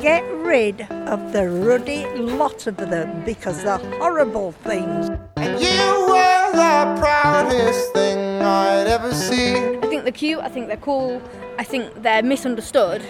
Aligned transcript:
get 0.00 0.24
rid 0.32 0.80
of 0.90 1.32
the 1.32 1.46
ruddy 1.46 2.06
lot 2.16 2.66
of 2.66 2.76
them 2.78 3.22
because 3.24 3.62
they're 3.62 3.78
horrible 3.98 4.52
things. 4.52 5.10
And 5.36 5.60
you 5.60 6.06
were 6.08 6.52
the 6.52 6.96
proudest 6.98 7.92
thing 7.92 8.40
I'd 8.40 8.86
ever 8.86 9.12
seen. 9.12 9.76
I 9.84 9.86
think 9.88 10.04
they're 10.04 10.12
cute, 10.12 10.40
I 10.40 10.48
think 10.48 10.68
they're 10.68 10.78
cool, 10.78 11.20
I 11.58 11.64
think 11.64 12.02
they're 12.02 12.22
misunderstood. 12.22 13.02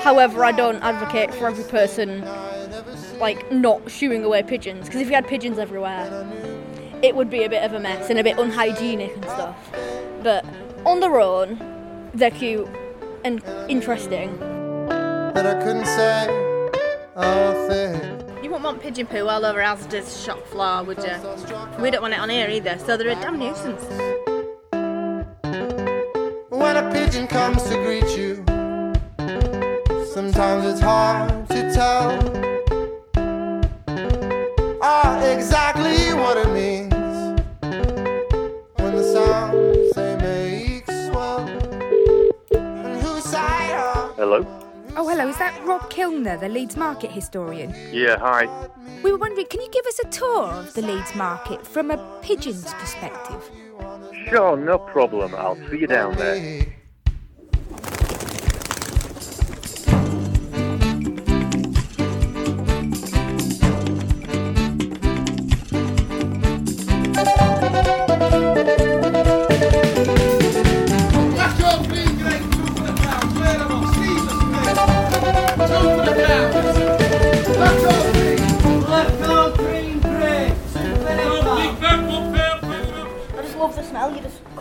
However, 0.00 0.42
I 0.44 0.52
don't 0.52 0.82
advocate 0.82 1.34
for 1.34 1.46
every 1.46 1.64
person 1.64 2.24
like 3.20 3.52
not 3.52 3.90
shooing 3.90 4.24
away 4.24 4.42
pigeons 4.42 4.86
because 4.86 5.02
if 5.02 5.08
you 5.08 5.14
had 5.14 5.28
pigeons 5.28 5.58
everywhere, 5.58 6.26
it 7.02 7.14
would 7.14 7.28
be 7.28 7.44
a 7.44 7.48
bit 7.48 7.62
of 7.62 7.74
a 7.74 7.80
mess 7.80 8.08
and 8.08 8.18
a 8.18 8.24
bit 8.24 8.38
unhygienic 8.38 9.14
and 9.14 9.24
stuff. 9.24 9.70
But 10.22 10.46
on 10.86 11.00
their 11.00 11.20
own, 11.20 11.58
they're 12.14 12.30
cute 12.30 12.68
and 13.22 13.44
interesting. 13.68 14.51
That 15.34 15.46
I 15.46 15.54
couldn't 15.64 15.86
say 15.86 16.26
a 17.16 17.66
thing. 17.66 18.44
You 18.44 18.50
wouldn't 18.50 18.64
want 18.64 18.82
pigeon 18.82 19.06
poo 19.06 19.26
all 19.26 19.46
over 19.46 19.60
Asda's 19.60 20.22
shop 20.22 20.46
floor, 20.48 20.84
would 20.84 20.98
you? 20.98 21.16
We 21.80 21.90
don't 21.90 22.02
want 22.02 22.12
it 22.12 22.20
on 22.20 22.28
here 22.28 22.50
either, 22.50 22.78
so 22.78 22.98
they're 22.98 23.08
a 23.08 23.14
damn 23.14 23.38
nuisance. 23.38 23.82
When 26.50 26.76
a 26.76 26.90
pigeon 26.92 27.26
comes 27.28 27.62
to 27.62 27.76
greet 27.76 28.14
you, 28.14 28.44
sometimes 30.12 30.66
it's 30.66 30.80
hard 30.80 31.48
to 31.48 31.72
tell 31.72 32.18
ah, 34.82 35.18
exactly 35.24 35.71
hello. 45.12 45.28
Is 45.28 45.36
that 45.36 45.62
Rob 45.66 45.82
Kilner, 45.90 46.40
the 46.40 46.48
Leeds 46.48 46.74
Market 46.74 47.10
historian? 47.10 47.74
Yeah, 47.90 48.16
hi. 48.18 48.48
We 49.02 49.12
were 49.12 49.18
wondering, 49.18 49.46
can 49.46 49.60
you 49.60 49.68
give 49.70 49.84
us 49.84 49.98
a 49.98 50.08
tour 50.08 50.44
of 50.44 50.72
the 50.72 50.80
Leeds 50.80 51.14
Market 51.14 51.66
from 51.66 51.90
a 51.90 51.98
pigeon's 52.22 52.72
perspective? 52.72 53.50
Sure, 54.30 54.56
no 54.56 54.78
problem. 54.78 55.34
I'll 55.34 55.58
see 55.68 55.80
you 55.80 55.86
down 55.86 56.16
there. 56.16 56.66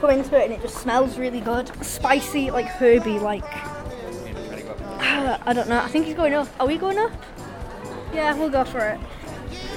Smell. 0.01 0.11
You 0.11 0.17
just 0.23 0.31
come 0.31 0.37
into 0.37 0.37
it 0.37 0.45
and 0.45 0.53
it 0.53 0.61
just 0.61 0.77
smells 0.77 1.17
really 1.17 1.41
good. 1.41 1.69
Spicy, 1.83 2.51
like 2.51 2.67
herby, 2.67 3.19
like. 3.19 3.43
I 5.45 5.53
don't 5.53 5.69
know. 5.69 5.79
I 5.79 5.87
think 5.87 6.05
he's 6.05 6.15
going 6.15 6.33
up. 6.33 6.47
Are 6.59 6.67
we 6.67 6.77
going 6.77 6.97
up? 6.97 7.11
Yeah, 8.13 8.33
we'll 8.35 8.49
go 8.49 8.65
for 8.65 8.79
it. 8.79 8.99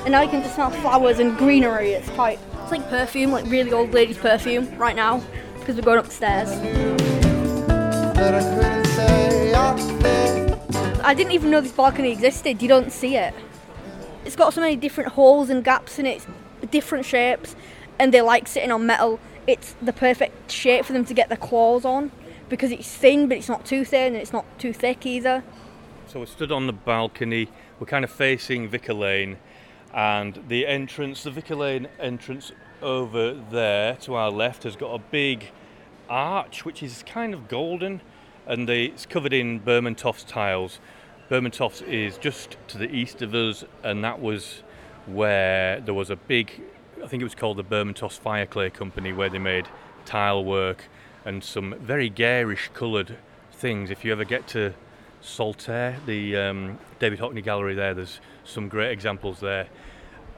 And 0.04 0.12
now 0.12 0.22
you 0.22 0.28
can 0.28 0.42
just 0.42 0.54
smell 0.54 0.70
flowers 0.70 1.18
and 1.18 1.36
greenery. 1.38 1.92
It's 1.92 2.08
quite. 2.10 2.38
It's 2.62 2.72
like 2.72 2.88
perfume, 2.88 3.30
like 3.30 3.46
really 3.46 3.72
old 3.72 3.92
lady's 3.92 4.18
perfume 4.18 4.76
right 4.78 4.96
now 4.96 5.22
because 5.58 5.76
we're 5.76 5.82
going 5.82 5.98
upstairs. 5.98 6.50
that 6.50 8.34
I 8.34 8.40
couldn't 8.40 8.84
say 8.86 9.52
a 9.52 9.76
thing. 10.00 11.00
I 11.04 11.14
didn't 11.14 11.32
even 11.32 11.50
know 11.50 11.60
this 11.60 11.72
balcony 11.72 12.10
existed. 12.10 12.62
You 12.62 12.68
don't 12.68 12.90
see 12.90 13.16
it. 13.16 13.34
It's 14.24 14.36
got 14.36 14.54
so 14.54 14.62
many 14.62 14.76
different 14.76 15.12
holes 15.12 15.50
and 15.50 15.62
gaps 15.62 15.98
in 15.98 16.06
it, 16.06 16.26
different 16.70 17.04
shapes, 17.04 17.54
and 17.98 18.12
they 18.12 18.22
like 18.22 18.48
sitting 18.48 18.70
on 18.70 18.86
metal. 18.86 19.20
It's 19.46 19.74
the 19.82 19.92
perfect 19.92 20.50
shape 20.50 20.84
for 20.84 20.92
them 20.92 21.04
to 21.04 21.14
get 21.14 21.28
their 21.28 21.38
claws 21.38 21.84
on 21.84 22.10
because 22.48 22.70
it's 22.70 22.88
thin, 22.88 23.28
but 23.28 23.36
it's 23.36 23.48
not 23.48 23.64
too 23.64 23.84
thin, 23.84 24.14
and 24.14 24.16
it's 24.16 24.32
not 24.32 24.44
too 24.58 24.72
thick 24.72 25.04
either. 25.06 25.42
So 26.06 26.20
we're 26.20 26.26
stood 26.26 26.52
on 26.52 26.66
the 26.66 26.72
balcony. 26.72 27.48
We're 27.78 27.86
kind 27.86 28.04
of 28.04 28.10
facing 28.10 28.68
Vicar 28.68 28.94
Lane, 28.94 29.38
and 29.92 30.42
the 30.48 30.66
entrance, 30.66 31.22
the 31.24 31.30
Vicar 31.30 31.56
Lane 31.56 31.88
entrance 31.98 32.52
over 32.82 33.32
there 33.32 33.96
to 33.96 34.14
our 34.14 34.30
left, 34.30 34.62
has 34.64 34.76
got 34.76 34.94
a 34.94 34.98
big 34.98 35.50
arch 36.08 36.64
which 36.64 36.82
is 36.82 37.02
kind 37.06 37.34
of 37.34 37.48
golden, 37.48 38.00
and 38.46 38.68
it's 38.68 39.06
covered 39.06 39.32
in 39.32 39.60
Burmantofts 39.60 40.26
tiles. 40.26 40.78
Burmantofts 41.30 41.82
is 41.88 42.18
just 42.18 42.56
to 42.68 42.78
the 42.78 42.94
east 42.94 43.22
of 43.22 43.34
us, 43.34 43.64
and 43.82 44.04
that 44.04 44.20
was 44.20 44.62
where 45.06 45.80
there 45.80 45.94
was 45.94 46.10
a 46.10 46.16
big, 46.16 46.62
I 47.02 47.06
think 47.06 47.20
it 47.20 47.24
was 47.24 47.34
called 47.34 47.56
the 47.56 47.64
Burmantofts 47.64 48.18
Fire 48.18 48.46
Clay 48.46 48.70
Company, 48.70 49.12
where 49.12 49.28
they 49.28 49.38
made 49.38 49.66
tile 50.04 50.44
work 50.44 50.84
and 51.24 51.42
some 51.42 51.74
very 51.78 52.08
garish 52.08 52.70
coloured 52.74 53.16
things. 53.52 53.90
If 53.90 54.04
you 54.04 54.12
ever 54.12 54.24
get 54.24 54.46
to 54.48 54.74
Saltaire, 55.20 55.98
the 56.06 56.36
um, 56.36 56.78
David 56.98 57.18
Hockney 57.18 57.42
Gallery 57.42 57.74
there, 57.74 57.94
there's 57.94 58.20
some 58.44 58.68
great 58.68 58.92
examples 58.92 59.40
there. 59.40 59.68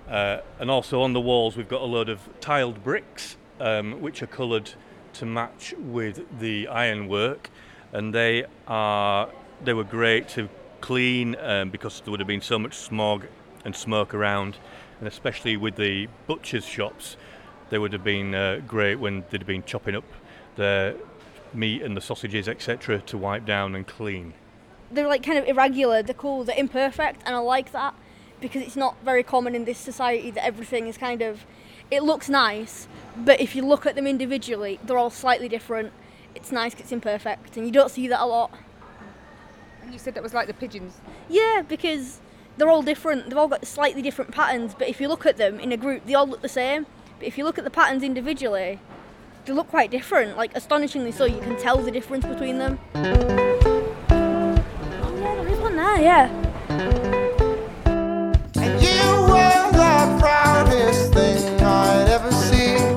Uh, 0.08 0.38
and 0.60 0.70
also 0.70 1.02
on 1.02 1.12
the 1.12 1.20
walls, 1.20 1.56
we've 1.56 1.68
got 1.68 1.82
a 1.82 1.86
load 1.86 2.08
of 2.08 2.20
tiled 2.40 2.82
bricks, 2.84 3.36
um, 3.60 4.00
which 4.00 4.22
are 4.22 4.28
coloured 4.28 4.70
to 5.14 5.26
match 5.26 5.74
with 5.78 6.38
the 6.38 6.68
ironwork, 6.68 7.50
and 7.92 8.14
they 8.14 8.44
are 8.68 9.28
they 9.64 9.72
were 9.72 9.84
great 9.84 10.28
to 10.28 10.48
clean 10.80 11.34
um, 11.40 11.70
because 11.70 12.00
there 12.02 12.10
would 12.10 12.20
have 12.20 12.26
been 12.26 12.42
so 12.42 12.58
much 12.58 12.74
smog 12.74 13.26
and 13.64 13.74
smoke 13.74 14.14
around, 14.14 14.58
and 14.98 15.08
especially 15.08 15.56
with 15.56 15.76
the 15.76 16.08
butchers' 16.26 16.64
shops, 16.64 17.16
they 17.70 17.78
would 17.78 17.92
have 17.92 18.04
been 18.04 18.34
uh, 18.34 18.60
great 18.66 18.96
when 18.96 19.24
they'd 19.30 19.40
have 19.40 19.46
been 19.46 19.64
chopping 19.64 19.96
up 19.96 20.04
the 20.56 20.96
meat 21.52 21.82
and 21.82 21.96
the 21.96 22.00
sausages, 22.00 22.48
etc., 22.48 23.00
to 23.02 23.18
wipe 23.18 23.44
down 23.44 23.74
and 23.74 23.86
clean. 23.86 24.34
They're 24.90 25.08
like 25.08 25.22
kind 25.22 25.38
of 25.38 25.46
irregular, 25.46 26.02
they're 26.02 26.14
cool, 26.14 26.44
they're 26.44 26.58
imperfect, 26.58 27.22
and 27.26 27.34
I 27.34 27.38
like 27.38 27.72
that 27.72 27.94
because 28.40 28.62
it's 28.62 28.76
not 28.76 28.96
very 29.04 29.22
common 29.22 29.54
in 29.54 29.64
this 29.64 29.78
society 29.78 30.30
that 30.30 30.44
everything 30.44 30.86
is 30.86 30.98
kind 30.98 31.22
of. 31.22 31.44
It 31.90 32.02
looks 32.02 32.28
nice, 32.28 32.88
but 33.16 33.40
if 33.40 33.54
you 33.54 33.64
look 33.64 33.86
at 33.86 33.94
them 33.94 34.06
individually, 34.06 34.80
they're 34.84 34.98
all 34.98 35.10
slightly 35.10 35.48
different. 35.48 35.92
It's 36.34 36.52
nice, 36.52 36.74
it's 36.74 36.92
imperfect, 36.92 37.56
and 37.56 37.64
you 37.64 37.72
don't 37.72 37.90
see 37.90 38.08
that 38.08 38.20
a 38.20 38.26
lot. 38.26 38.52
And 39.82 39.92
you 39.92 39.98
said 39.98 40.14
that 40.14 40.22
was 40.22 40.34
like 40.34 40.48
the 40.48 40.54
pigeons. 40.54 40.94
Yeah, 41.28 41.62
because 41.66 42.20
they're 42.56 42.68
all 42.68 42.82
different. 42.82 43.28
They've 43.28 43.38
all 43.38 43.48
got 43.48 43.66
slightly 43.66 44.02
different 44.02 44.32
patterns, 44.32 44.74
but 44.78 44.88
if 44.88 45.00
you 45.00 45.08
look 45.08 45.26
at 45.26 45.36
them 45.36 45.60
in 45.60 45.72
a 45.72 45.76
group, 45.76 46.06
they 46.06 46.14
all 46.14 46.26
look 46.26 46.42
the 46.42 46.48
same. 46.48 46.86
But 47.18 47.28
if 47.28 47.38
you 47.38 47.44
look 47.44 47.58
at 47.58 47.64
the 47.64 47.70
patterns 47.70 48.02
individually, 48.02 48.80
they 49.44 49.52
look 49.52 49.68
quite 49.68 49.90
different. 49.90 50.36
Like 50.36 50.56
astonishingly 50.56 51.12
so, 51.12 51.24
you 51.24 51.40
can 51.40 51.56
tell 51.56 51.78
the 51.78 51.90
difference 51.90 52.24
between 52.24 52.58
them. 52.58 52.78
Oh 52.94 53.02
yeah, 55.18 55.34
there 55.34 55.48
is 55.48 55.58
one 55.58 55.76
there. 55.76 56.00
Yeah. 56.00 56.28
And 58.56 58.82
you 58.82 59.02
were 59.30 59.70
the 59.72 60.16
proudest 60.20 61.12
thing 61.12 61.60
I'd 61.62 62.08
ever 62.08 62.32
seen. 62.32 62.96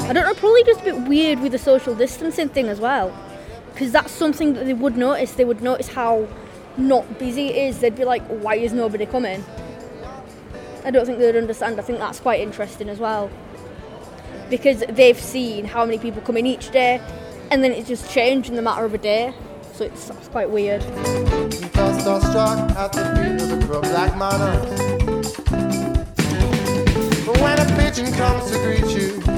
I 0.00 0.12
don't 0.14 0.24
know, 0.24 0.34
probably 0.34 0.64
just 0.64 0.80
a 0.80 0.84
bit 0.84 0.96
weird 1.06 1.40
with 1.40 1.52
the 1.52 1.58
social 1.58 1.94
distancing 1.94 2.48
thing 2.48 2.68
as 2.68 2.80
well. 2.80 3.12
Because 3.78 3.92
that's 3.92 4.10
something 4.10 4.54
that 4.54 4.64
they 4.66 4.74
would 4.74 4.96
notice. 4.96 5.34
They 5.34 5.44
would 5.44 5.62
notice 5.62 5.86
how 5.86 6.26
not 6.76 7.20
busy 7.20 7.50
it 7.50 7.68
is. 7.68 7.78
They'd 7.78 7.94
be 7.94 8.04
like, 8.04 8.26
why 8.26 8.56
is 8.56 8.72
nobody 8.72 9.06
coming? 9.06 9.44
I 10.84 10.90
don't 10.90 11.06
think 11.06 11.20
they'd 11.20 11.36
understand. 11.36 11.78
I 11.78 11.84
think 11.84 12.00
that's 12.00 12.18
quite 12.18 12.40
interesting 12.40 12.88
as 12.88 12.98
well. 12.98 13.30
Because 14.50 14.82
they've 14.88 15.16
seen 15.16 15.64
how 15.64 15.84
many 15.84 15.96
people 15.96 16.20
come 16.22 16.36
in 16.36 16.44
each 16.44 16.72
day, 16.72 17.00
and 17.52 17.62
then 17.62 17.70
it's 17.70 17.86
just 17.86 18.10
changed 18.10 18.48
in 18.50 18.56
the 18.56 18.62
matter 18.62 18.84
of 18.84 18.94
a 18.94 18.98
day. 18.98 19.32
So 19.74 19.84
it's, 19.84 20.10
it's 20.10 20.26
quite 20.26 20.50
weird. 20.50 20.82
When 27.40 27.58
a 27.60 27.76
pigeon 27.76 28.12
comes 28.14 28.50
to 28.50 28.58
greet 28.58 28.90
you, 28.90 29.37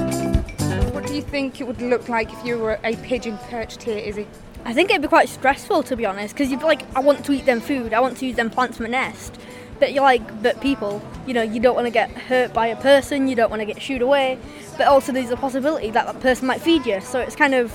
do 1.11 1.17
you 1.17 1.23
think 1.23 1.61
it 1.61 1.67
would 1.67 1.83
look 1.83 2.09
like 2.09 2.33
if 2.33 2.45
you 2.45 2.57
were 2.57 2.79
a 2.85 2.95
pigeon 2.99 3.37
perched 3.49 3.83
here, 3.83 3.99
Izzy? 3.99 4.29
I 4.65 4.73
think 4.73 4.91
it'd 4.91 5.03
be 5.03 5.09
quite 5.09 5.29
stressful 5.29 5.83
to 5.85 5.97
be 5.97 6.07
honest, 6.07 6.35
because 6.35 6.51
you'd 6.51 6.61
be 6.61 6.67
like, 6.67 6.83
I 6.97 7.01
want 7.01 7.25
to 7.25 7.33
eat 7.33 7.47
them 7.47 7.61
food, 7.61 7.93
I 7.93 7.99
want 7.99 8.17
to 8.19 8.27
use 8.27 8.37
them 8.37 8.49
plants 8.49 8.77
from 8.77 8.87
a 8.87 8.91
nest. 8.91 9.37
But 9.81 9.93
you're 9.93 10.05
like, 10.05 10.43
but 10.43 10.61
people, 10.61 11.03
you 11.27 11.35
know, 11.35 11.43
you 11.43 11.59
don't 11.59 11.75
want 11.75 11.87
to 11.87 11.91
get 11.91 12.11
hurt 12.11 12.53
by 12.53 12.69
a 12.69 12.77
person, 12.77 13.27
you 13.27 13.35
don't 13.35 13.51
want 13.51 13.61
to 13.61 13.67
get 13.67 13.83
shooed 13.83 14.03
away, 14.03 14.39
but 14.79 14.87
also 14.87 15.11
there's 15.11 15.31
a 15.31 15.37
possibility 15.37 15.91
that 15.91 16.07
that 16.07 16.21
person 16.21 16.47
might 16.47 16.61
feed 16.61 16.87
you. 16.87 17.01
So 17.01 17.19
it's 17.19 17.35
kind 17.35 17.55
of, 17.55 17.73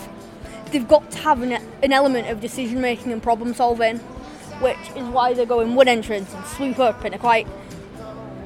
they've 0.72 0.88
got 0.88 1.12
to 1.12 1.18
have 1.18 1.42
an, 1.42 1.52
an 1.52 1.92
element 1.92 2.30
of 2.30 2.40
decision 2.40 2.80
making 2.80 3.12
and 3.12 3.22
problem 3.22 3.54
solving, 3.54 3.98
which 4.62 4.78
is 4.96 5.06
why 5.10 5.34
they 5.34 5.46
go 5.46 5.60
in 5.60 5.76
one 5.76 5.90
entrance 5.90 6.34
and 6.34 6.46
swoop 6.46 6.80
up 6.80 7.04
and 7.04 7.14
are 7.14 7.18
quite 7.18 7.48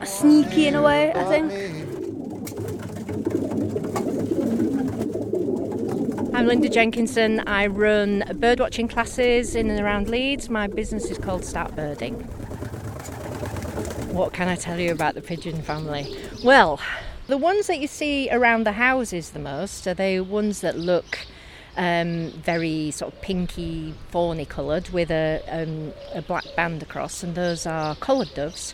sneaky 0.04 0.66
in 0.66 0.74
a 0.74 0.82
way, 0.82 1.14
I 1.14 1.26
think. 1.26 1.79
I'm 6.40 6.48
Linda 6.48 6.70
Jenkinson. 6.70 7.42
I 7.42 7.68
run 7.68 8.22
birdwatching 8.22 8.90
classes 8.90 9.56
in 9.56 9.70
and 9.70 9.78
around 9.78 10.08
Leeds. 10.08 10.50
My 10.50 10.68
business 10.68 11.12
is 11.12 11.18
called 11.18 11.44
Start 11.44 11.76
Birding. 11.76 12.16
What 14.14 14.32
can 14.32 14.48
I 14.48 14.56
tell 14.56 14.80
you 14.80 14.94
about 14.94 15.16
the 15.16 15.22
pigeon 15.22 15.62
family? 15.62 16.16
Well, 16.42 16.80
the 17.28 17.38
ones 17.38 17.68
that 17.68 17.80
you 17.80 17.88
see 17.88 18.30
around 18.32 18.66
the 18.66 18.72
houses 18.72 19.32
the 19.32 19.40
most 19.40 19.86
are 19.86 19.94
the 19.94 20.22
ones 20.22 20.62
that 20.62 20.78
look 20.78 21.20
um, 21.80 22.32
very 22.32 22.92
sort 22.92 23.14
of 23.14 23.22
pinky, 23.22 23.94
fawny 24.12 24.46
coloured 24.46 24.90
with 24.90 25.10
a, 25.10 25.42
um, 25.48 25.94
a 26.14 26.22
black 26.22 26.44
band 26.56 26.84
across, 26.84 27.24
and 27.24 27.36
those 27.36 27.66
are 27.66 27.96
collared 27.96 28.34
doves. 28.36 28.74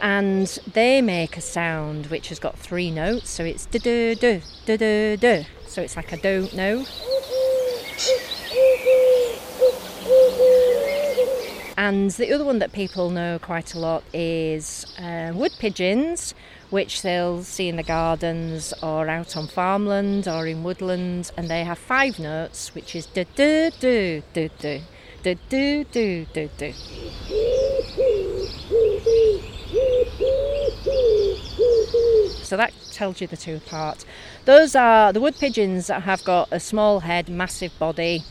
And 0.00 0.46
they 0.72 1.02
make 1.02 1.36
a 1.36 1.42
sound 1.42 2.06
which 2.06 2.30
has 2.30 2.38
got 2.38 2.58
three 2.58 2.90
notes, 2.90 3.28
so 3.28 3.44
it's 3.44 3.66
da 3.66 3.78
da 3.78 4.14
da 4.14 4.40
da 4.64 4.76
da 4.78 5.16
da. 5.16 5.46
So 5.66 5.82
it's 5.82 5.96
like 5.96 6.14
I 6.14 6.16
don't 6.16 6.54
know. 6.54 6.86
And 11.78 12.10
the 12.12 12.32
other 12.32 12.44
one 12.44 12.58
that 12.60 12.72
people 12.72 13.10
know 13.10 13.38
quite 13.38 13.74
a 13.74 13.78
lot 13.78 14.02
is 14.14 14.86
uh, 14.98 15.32
wood 15.34 15.52
pigeons, 15.58 16.34
which 16.70 17.02
they'll 17.02 17.42
see 17.42 17.68
in 17.68 17.76
the 17.76 17.82
gardens 17.82 18.72
or 18.82 19.08
out 19.08 19.36
on 19.36 19.46
farmland 19.46 20.26
or 20.26 20.46
in 20.46 20.62
woodland, 20.62 21.30
and 21.36 21.50
they 21.50 21.64
have 21.64 21.78
five 21.78 22.18
notes, 22.18 22.74
which 22.74 22.96
is 22.96 23.04
do 23.06 23.24
do 23.36 23.70
do 23.78 24.22
do 24.32 24.48
do 24.58 24.80
do 25.22 25.34
do 25.50 25.84
do 25.84 26.26
do 26.32 26.50
do. 26.56 26.72
So 32.42 32.56
that 32.56 32.72
tells 32.92 33.20
you 33.20 33.26
the 33.26 33.36
two 33.36 33.56
apart. 33.56 34.04
Those 34.46 34.74
are 34.74 35.12
the 35.12 35.20
wood 35.20 35.36
pigeons 35.38 35.88
that 35.88 36.04
have 36.04 36.24
got 36.24 36.48
a 36.50 36.60
small 36.60 37.00
head, 37.00 37.28
massive 37.28 37.76
body, 37.78 38.24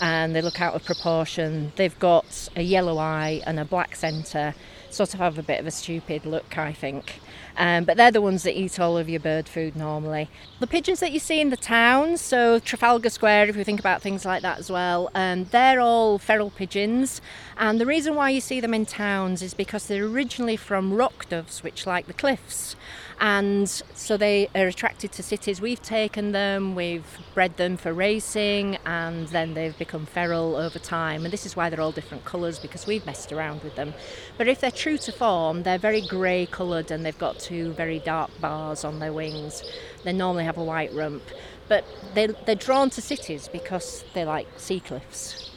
and 0.00 0.34
they 0.34 0.42
look 0.42 0.60
out 0.60 0.74
of 0.74 0.84
proportion. 0.84 1.72
They've 1.76 1.98
got 1.98 2.48
a 2.56 2.62
yellow 2.62 2.98
eye 2.98 3.42
and 3.46 3.58
a 3.58 3.64
black 3.64 3.96
centre, 3.96 4.54
sort 4.90 5.14
of 5.14 5.20
have 5.20 5.38
a 5.38 5.42
bit 5.42 5.60
of 5.60 5.66
a 5.66 5.70
stupid 5.70 6.26
look, 6.26 6.58
I 6.58 6.72
think. 6.72 7.20
Um, 7.58 7.84
but 7.84 7.96
they're 7.96 8.10
the 8.10 8.20
ones 8.20 8.42
that 8.42 8.58
eat 8.58 8.78
all 8.78 8.98
of 8.98 9.08
your 9.08 9.20
bird 9.20 9.48
food 9.48 9.76
normally. 9.76 10.28
The 10.60 10.66
pigeons 10.66 11.00
that 11.00 11.12
you 11.12 11.18
see 11.18 11.40
in 11.40 11.48
the 11.48 11.56
towns, 11.56 12.20
so 12.20 12.58
Trafalgar 12.58 13.08
Square, 13.08 13.48
if 13.48 13.56
you 13.56 13.64
think 13.64 13.80
about 13.80 14.02
things 14.02 14.26
like 14.26 14.42
that 14.42 14.58
as 14.58 14.70
well, 14.70 15.10
um, 15.14 15.44
they're 15.44 15.80
all 15.80 16.18
feral 16.18 16.50
pigeons. 16.50 17.22
And 17.56 17.80
the 17.80 17.86
reason 17.86 18.14
why 18.14 18.30
you 18.30 18.42
see 18.42 18.60
them 18.60 18.74
in 18.74 18.84
towns 18.84 19.40
is 19.40 19.54
because 19.54 19.86
they're 19.86 20.04
originally 20.04 20.56
from 20.56 20.92
rock 20.92 21.28
doves, 21.30 21.62
which 21.62 21.86
like 21.86 22.06
the 22.06 22.12
cliffs 22.12 22.76
and 23.18 23.68
so 23.68 24.16
they 24.16 24.48
are 24.54 24.66
attracted 24.66 25.10
to 25.12 25.22
cities. 25.22 25.60
We've 25.60 25.80
taken 25.80 26.32
them, 26.32 26.74
we've 26.74 27.06
bred 27.32 27.56
them 27.56 27.78
for 27.78 27.94
racing, 27.94 28.76
and 28.84 29.26
then 29.28 29.54
they've 29.54 29.76
become 29.78 30.04
feral 30.04 30.54
over 30.56 30.78
time. 30.78 31.24
And 31.24 31.32
this 31.32 31.46
is 31.46 31.56
why 31.56 31.70
they're 31.70 31.80
all 31.80 31.92
different 31.92 32.26
colours 32.26 32.58
because 32.58 32.86
we've 32.86 33.06
messed 33.06 33.32
around 33.32 33.62
with 33.62 33.74
them. 33.74 33.94
But 34.36 34.48
if 34.48 34.60
they're 34.60 34.70
true 34.70 34.98
to 34.98 35.12
form, 35.12 35.62
they're 35.62 35.78
very 35.78 36.02
grey 36.02 36.44
coloured 36.44 36.90
and 36.90 37.06
they've 37.06 37.18
got 37.18 37.38
two 37.38 37.72
very 37.72 38.00
dark 38.00 38.30
bars 38.38 38.84
on 38.84 38.98
their 38.98 39.14
wings. 39.14 39.62
They 40.04 40.12
normally 40.12 40.44
have 40.44 40.58
a 40.58 40.64
white 40.64 40.92
rump, 40.92 41.22
but 41.68 41.86
they, 42.14 42.26
they're 42.26 42.54
drawn 42.54 42.90
to 42.90 43.00
cities 43.00 43.48
because 43.50 44.04
they 44.12 44.26
like 44.26 44.46
sea 44.58 44.80
cliffs. 44.80 45.50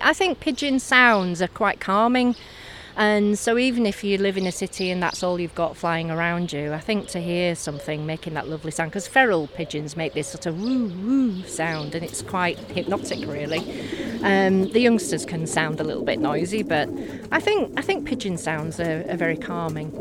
I 0.00 0.14
think 0.14 0.40
pigeon 0.40 0.78
sounds 0.78 1.42
are 1.42 1.48
quite 1.48 1.80
calming. 1.80 2.34
And 2.96 3.38
so, 3.38 3.58
even 3.58 3.84
if 3.84 4.02
you 4.02 4.16
live 4.16 4.38
in 4.38 4.46
a 4.46 4.52
city 4.52 4.90
and 4.90 5.02
that's 5.02 5.22
all 5.22 5.38
you've 5.38 5.54
got 5.54 5.76
flying 5.76 6.10
around 6.10 6.52
you, 6.52 6.72
I 6.72 6.80
think 6.80 7.08
to 7.08 7.20
hear 7.20 7.54
something 7.54 8.06
making 8.06 8.34
that 8.34 8.48
lovely 8.48 8.70
sound, 8.70 8.90
because 8.90 9.06
feral 9.06 9.48
pigeons 9.48 9.96
make 9.96 10.14
this 10.14 10.28
sort 10.28 10.46
of 10.46 10.60
woo 10.60 10.86
woo 10.88 11.42
sound, 11.42 11.94
and 11.94 12.02
it's 12.02 12.22
quite 12.22 12.58
hypnotic, 12.58 13.26
really. 13.28 13.58
Um, 14.22 14.70
the 14.70 14.80
youngsters 14.80 15.26
can 15.26 15.46
sound 15.46 15.78
a 15.78 15.84
little 15.84 16.04
bit 16.04 16.18
noisy, 16.18 16.62
but 16.62 16.88
I 17.30 17.38
think 17.38 17.78
I 17.78 17.82
think 17.82 18.06
pigeon 18.06 18.38
sounds 18.38 18.80
are, 18.80 19.04
are 19.10 19.16
very 19.16 19.36
calming. 19.36 19.92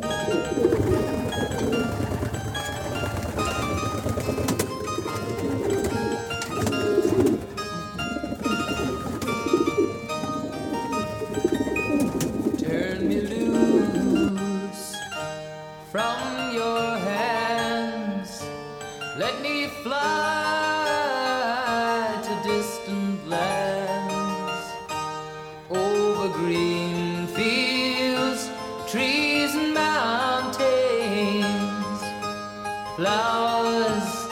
Flowers 32.96 34.30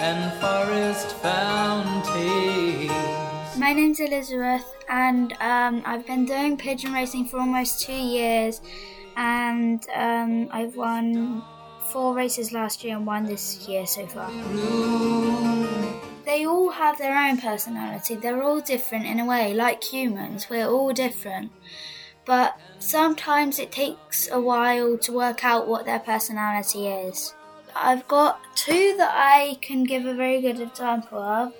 and 0.00 0.32
forest 0.40 1.14
fountains. 1.18 2.90
My 3.56 3.72
name's 3.72 4.00
Elizabeth, 4.00 4.64
and 4.88 5.32
um, 5.34 5.82
I've 5.86 6.04
been 6.04 6.24
doing 6.24 6.56
pigeon 6.56 6.92
racing 6.92 7.26
for 7.26 7.38
almost 7.38 7.80
two 7.80 7.92
years, 7.92 8.60
and 9.16 9.86
um, 9.94 10.48
I've 10.50 10.74
won 10.74 11.44
four 11.92 12.12
races 12.12 12.50
last 12.50 12.82
year 12.82 12.96
and 12.96 13.06
one 13.06 13.24
this 13.24 13.68
year 13.68 13.86
so 13.86 14.04
far. 14.08 14.32
They 16.24 16.44
all 16.44 16.70
have 16.70 16.98
their 16.98 17.16
own 17.16 17.38
personality. 17.40 18.16
They're 18.16 18.42
all 18.42 18.60
different 18.60 19.06
in 19.06 19.20
a 19.20 19.24
way, 19.24 19.54
like 19.54 19.84
humans. 19.84 20.50
We're 20.50 20.66
all 20.66 20.92
different, 20.92 21.52
but 22.24 22.58
sometimes 22.80 23.60
it 23.60 23.70
takes 23.70 24.28
a 24.28 24.40
while 24.40 24.98
to 24.98 25.12
work 25.12 25.44
out 25.44 25.68
what 25.68 25.84
their 25.86 26.00
personality 26.00 26.88
is. 26.88 27.32
I've 27.78 28.08
got 28.08 28.40
two 28.56 28.96
that 28.96 29.12
I 29.14 29.58
can 29.60 29.84
give 29.84 30.06
a 30.06 30.14
very 30.14 30.40
good 30.40 30.60
example 30.60 31.18
of. 31.18 31.52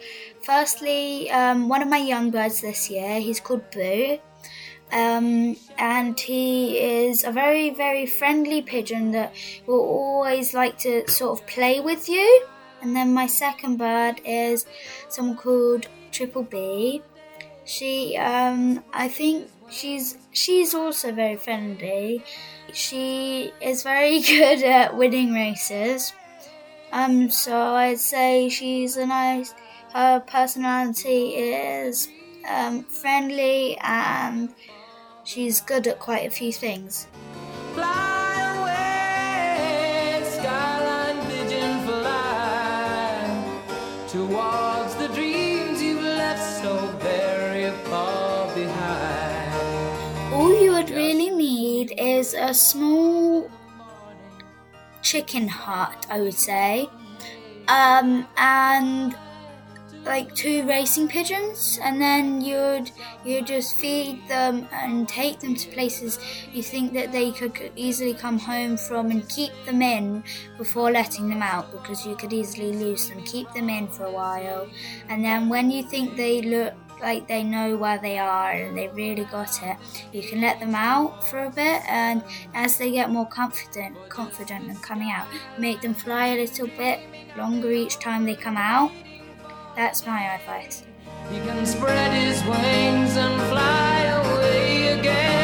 Firstly, 0.43 1.31
um, 1.31 1.69
one 1.69 1.83
of 1.83 1.89
my 1.89 1.99
young 1.99 2.31
birds 2.31 2.63
this 2.63 2.89
year, 2.89 3.21
he's 3.21 3.41
called 3.41 3.71
Boo. 3.71 4.19
Um, 4.93 5.57
and 5.79 6.19
he 6.19 6.79
is 6.79 7.25
a 7.25 7.33
very, 7.33 7.71
very 7.71 8.07
friendly 8.07 8.63
pigeon 8.63 9.11
that 9.13 9.35
will 9.67 9.81
always 9.81 10.55
like 10.55 10.79
to 10.79 11.09
sort 11.11 11.41
of 11.41 11.47
play 11.47 11.81
with 11.81 12.09
you. 12.09 12.47
And 12.81 12.95
then 12.95 13.13
my 13.13 13.27
second 13.27 13.77
bird 13.77 14.21
is 14.25 14.65
someone 15.09 15.37
called 15.37 15.89
Triple 16.13 16.45
B. 16.45 17.03
She, 17.67 18.17
um, 18.17 18.83
I 18.95 19.09
think 19.09 19.51
she's 19.69 20.17
she's 20.33 20.73
also 20.75 21.13
very 21.13 21.37
friendly. 21.37 22.23
She 22.73 23.53
is 23.61 23.83
very 23.83 24.21
good 24.35 24.63
at 24.63 24.97
winning 24.97 25.35
races. 25.35 26.13
Um, 26.93 27.29
so 27.31 27.75
I'd 27.75 27.99
say 27.99 28.49
she's 28.49 28.97
a 28.97 29.07
nice. 29.07 29.55
Her 29.93 30.21
personality 30.21 31.35
is 31.35 32.09
um, 32.49 32.85
friendly 32.85 33.77
and 33.79 34.55
she's 35.25 35.61
good 35.61 35.87
at 35.87 35.99
quite 35.99 36.27
a 36.27 36.31
few 36.31 36.53
things. 36.53 37.09
Fly 37.75 38.06
is 52.27 52.35
a 52.35 52.55
small 52.55 53.51
chicken 55.03 55.47
hut, 55.49 56.07
I 56.11 56.21
would 56.21 56.35
say, 56.35 56.89
um, 57.69 58.27
and 58.37 59.17
like 60.05 60.35
two 60.35 60.67
racing 60.67 61.09
pigeons, 61.09 61.79
and 61.83 62.01
then 62.01 62.41
you'd 62.41 62.91
you 63.25 63.43
just 63.43 63.77
feed 63.77 64.27
them 64.29 64.69
and 64.73 65.09
take 65.09 65.41
them 65.41 65.55
to 65.57 65.69
places 65.71 66.21
you 66.53 66.63
think 66.63 66.93
that 66.93 67.11
they 67.11 67.33
could 67.33 67.73
easily 67.75 68.15
come 68.15 68.39
home 68.39 68.77
from, 68.77 69.11
and 69.11 69.29
keep 69.29 69.53
them 69.65 69.83
in 69.83 70.23
before 70.59 70.91
letting 70.91 71.29
them 71.29 71.43
out 71.43 71.71
because 71.73 72.07
you 72.07 72.17
could 72.17 72.33
easily 72.33 72.73
lose 72.73 73.09
them. 73.09 73.23
Keep 73.25 73.53
them 73.53 73.69
in 73.69 73.89
for 73.89 74.05
a 74.05 74.13
while, 74.13 74.69
and 75.09 75.25
then 75.25 75.49
when 75.49 75.71
you 75.71 75.83
think 75.83 76.17
they 76.17 76.43
look 76.43 76.75
like 77.01 77.29
they 77.29 77.43
know 77.43 77.77
where 77.77 77.99
they 77.99 78.19
are 78.19 78.53
and 78.53 78.77
they 78.77 78.89
really 78.89 79.25
got 79.25 79.63
it. 79.63 79.77
You 80.13 80.23
can 80.23 80.41
let 80.41 80.61
them 80.61 80.75
out 80.75 81.29
for 81.29 81.45
a 81.45 81.51
bit, 81.51 81.83
and 81.89 82.23
as 82.55 82.79
they 82.79 82.91
get 82.91 83.11
more 83.11 83.27
confident, 83.27 83.97
confident 84.09 84.69
and 84.69 84.83
coming 84.83 85.11
out, 85.11 85.27
make 85.59 85.81
them 85.81 85.95
fly 85.95 86.29
a 86.29 86.37
little 86.37 86.69
bit 86.69 87.01
longer 87.37 87.71
each 87.71 87.99
time 87.99 88.25
they 88.25 88.37
come 88.37 88.57
out. 88.57 88.91
That's 89.77 90.07
my 90.07 90.23
advice. 90.23 90.85
He 91.31 91.39
can 91.41 91.67
spread 91.67 92.13
his 92.13 92.43
wings 92.45 93.17
and 93.17 93.43
fly 93.51 94.03
away 94.05 94.99
again. 94.99 95.36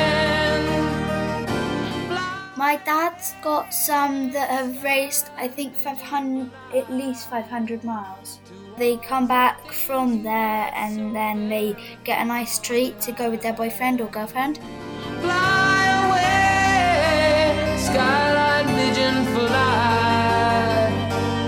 My 2.62 2.76
dad's 2.76 3.34
got 3.42 3.74
some 3.74 4.30
that 4.30 4.48
have 4.48 4.84
raced, 4.84 5.32
I 5.36 5.48
think, 5.48 5.74
500, 5.74 6.48
at 6.72 6.88
least 6.92 7.28
500 7.28 7.82
miles. 7.82 8.38
They 8.78 8.98
come 8.98 9.26
back 9.26 9.72
from 9.72 10.22
there 10.22 10.70
and 10.72 11.12
then 11.12 11.48
they 11.48 11.74
get 12.04 12.22
a 12.22 12.24
nice 12.24 12.60
treat 12.60 13.00
to 13.00 13.10
go 13.10 13.30
with 13.30 13.42
their 13.42 13.52
boyfriend 13.52 14.00
or 14.00 14.06
girlfriend. 14.06 14.60
Fly 15.22 15.86
away, 16.06 17.76
skyline 17.78 18.68
fly 19.34 19.88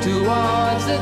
towards 0.03 0.87
the 0.87 0.99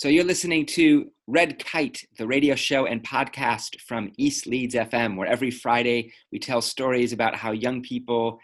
So 0.00 0.08
you're 0.08 0.24
listening 0.24 0.64
to 0.64 1.10
Red 1.26 1.62
Kite, 1.62 2.02
the 2.16 2.26
radio 2.26 2.54
show 2.54 2.86
and 2.86 3.04
podcast 3.04 3.78
from 3.82 4.12
East 4.16 4.46
Leeds 4.46 4.74
FM, 4.74 5.14
where 5.14 5.28
every 5.28 5.50
Friday 5.50 6.10
we 6.32 6.38
tell 6.38 6.62
stories 6.62 7.12
about 7.12 7.34
how 7.34 7.52
young 7.52 7.82
people 7.82 8.38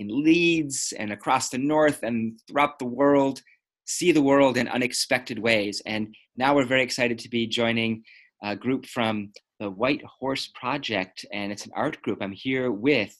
in 0.00 0.08
Leeds 0.10 0.92
and 0.98 1.12
across 1.12 1.50
the 1.50 1.58
north 1.58 2.02
and 2.02 2.40
throughout 2.48 2.80
the 2.80 2.84
world 2.84 3.40
see 3.84 4.10
the 4.10 4.20
world 4.20 4.56
in 4.56 4.66
unexpected 4.66 5.38
ways. 5.38 5.80
And 5.86 6.12
now 6.36 6.56
we're 6.56 6.64
very 6.66 6.82
excited 6.82 7.20
to 7.20 7.28
be 7.28 7.46
joining 7.46 8.02
a 8.42 8.56
group 8.56 8.84
from 8.84 9.30
the 9.60 9.70
White 9.70 10.02
Horse 10.18 10.50
Project, 10.56 11.24
and 11.32 11.52
it's 11.52 11.64
an 11.64 11.72
art 11.76 12.02
group. 12.02 12.18
I'm 12.20 12.32
here 12.32 12.72
with 12.72 13.16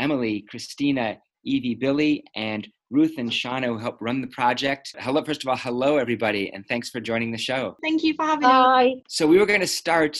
Emily, 0.00 0.44
Christina, 0.50 1.18
Evie, 1.44 1.76
Billy, 1.76 2.24
and 2.34 2.66
Ruth 2.90 3.18
and 3.18 3.30
Shauna 3.30 3.66
who 3.66 3.78
help 3.78 3.98
run 4.00 4.20
the 4.20 4.26
project. 4.26 4.94
Hello, 4.98 5.22
first 5.22 5.44
of 5.44 5.48
all, 5.48 5.56
hello 5.56 5.96
everybody, 5.96 6.52
and 6.52 6.66
thanks 6.66 6.90
for 6.90 7.00
joining 7.00 7.30
the 7.30 7.38
show. 7.38 7.76
Thank 7.82 8.02
you 8.02 8.14
for 8.14 8.24
having 8.24 8.48
me. 8.48 9.04
So 9.08 9.26
we 9.26 9.38
were 9.38 9.46
going 9.46 9.60
to 9.60 9.66
start 9.66 10.18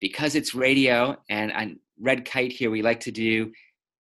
because 0.00 0.34
it's 0.34 0.54
radio, 0.54 1.16
and 1.30 1.50
on 1.52 1.78
Red 1.98 2.26
Kite 2.26 2.52
here, 2.52 2.70
we 2.70 2.82
like 2.82 3.00
to 3.00 3.10
do 3.10 3.50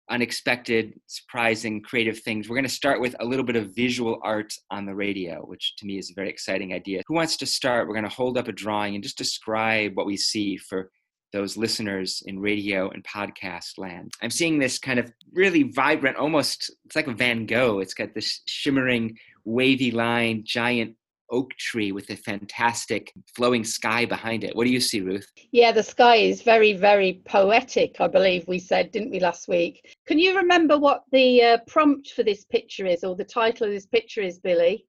unexpected, 0.10 1.00
surprising, 1.08 1.82
creative 1.82 2.20
things. 2.20 2.50
We're 2.50 2.56
going 2.56 2.64
to 2.64 2.70
start 2.70 3.00
with 3.00 3.16
a 3.20 3.26
little 3.26 3.46
bit 3.46 3.56
of 3.56 3.76
visual 3.76 4.20
art 4.24 4.54
on 4.72 4.86
the 4.86 4.96
radio, 4.96 5.42
which 5.46 5.76
to 5.78 5.86
me 5.86 5.98
is 5.98 6.10
a 6.10 6.14
very 6.14 6.30
exciting 6.30 6.74
idea. 6.74 7.04
Who 7.08 7.14
wants 7.14 7.38
to 7.38 7.46
start? 7.46 7.88
We're 7.88 7.94
going 7.94 8.10
to 8.10 8.16
hold 8.16 8.38
up 8.38 8.48
a 8.48 8.52
drawing 8.52 8.96
and 8.96 9.04
just 9.04 9.18
describe 9.18 9.96
what 9.96 10.08
we 10.08 10.18
see 10.18 10.58
for 10.58 10.90
those 11.32 11.58
listeners 11.58 12.24
in 12.26 12.40
radio 12.40 12.90
and 12.90 13.04
podcast 13.04 13.78
land. 13.78 14.14
I'm 14.22 14.30
seeing 14.30 14.60
this 14.60 14.80
kind 14.80 15.00
of 15.00 15.12
really 15.32 15.64
vibrant, 15.64 16.18
almost, 16.18 16.74
it's 16.86 16.96
like 16.96 17.08
a 17.08 17.14
Van 17.14 17.46
Gogh. 17.46 17.80
It's 17.80 17.94
got 17.94 18.14
this 18.14 18.42
shimmering, 18.46 19.18
wavy 19.46 19.92
line, 19.92 20.44
giant 20.46 20.96
oak 21.32 21.52
tree 21.60 21.92
with 21.92 22.10
a 22.10 22.16
fantastic 22.16 23.14
flowing 23.36 23.64
sky 23.64 24.06
behind 24.06 24.44
it. 24.44 24.56
What 24.56 24.66
do 24.66 24.72
you 24.72 24.80
see, 24.80 25.02
Ruth? 25.02 25.28
Yeah, 25.52 25.72
the 25.72 25.84
sky 25.84 26.16
is 26.16 26.42
very, 26.42 26.74
very 26.74 27.22
poetic, 27.26 27.98
I 28.00 28.08
believe 28.08 28.48
we 28.48 28.58
said, 28.58 28.92
didn't 28.92 29.12
we, 29.12 29.20
last 29.20 29.48
week? 29.48 29.96
Can 30.08 30.18
you 30.18 30.36
remember 30.36 30.78
what 30.78 31.04
the 31.12 31.44
uh, 31.44 31.58
prompt 31.68 32.14
for 32.14 32.24
this 32.24 32.46
picture 32.46 32.88
is, 32.88 33.04
or 33.04 33.16
the 33.16 33.24
title 33.24 33.68
of 33.68 33.74
this 33.74 33.86
picture 33.86 34.22
is, 34.22 34.40
Billy? 34.40 34.86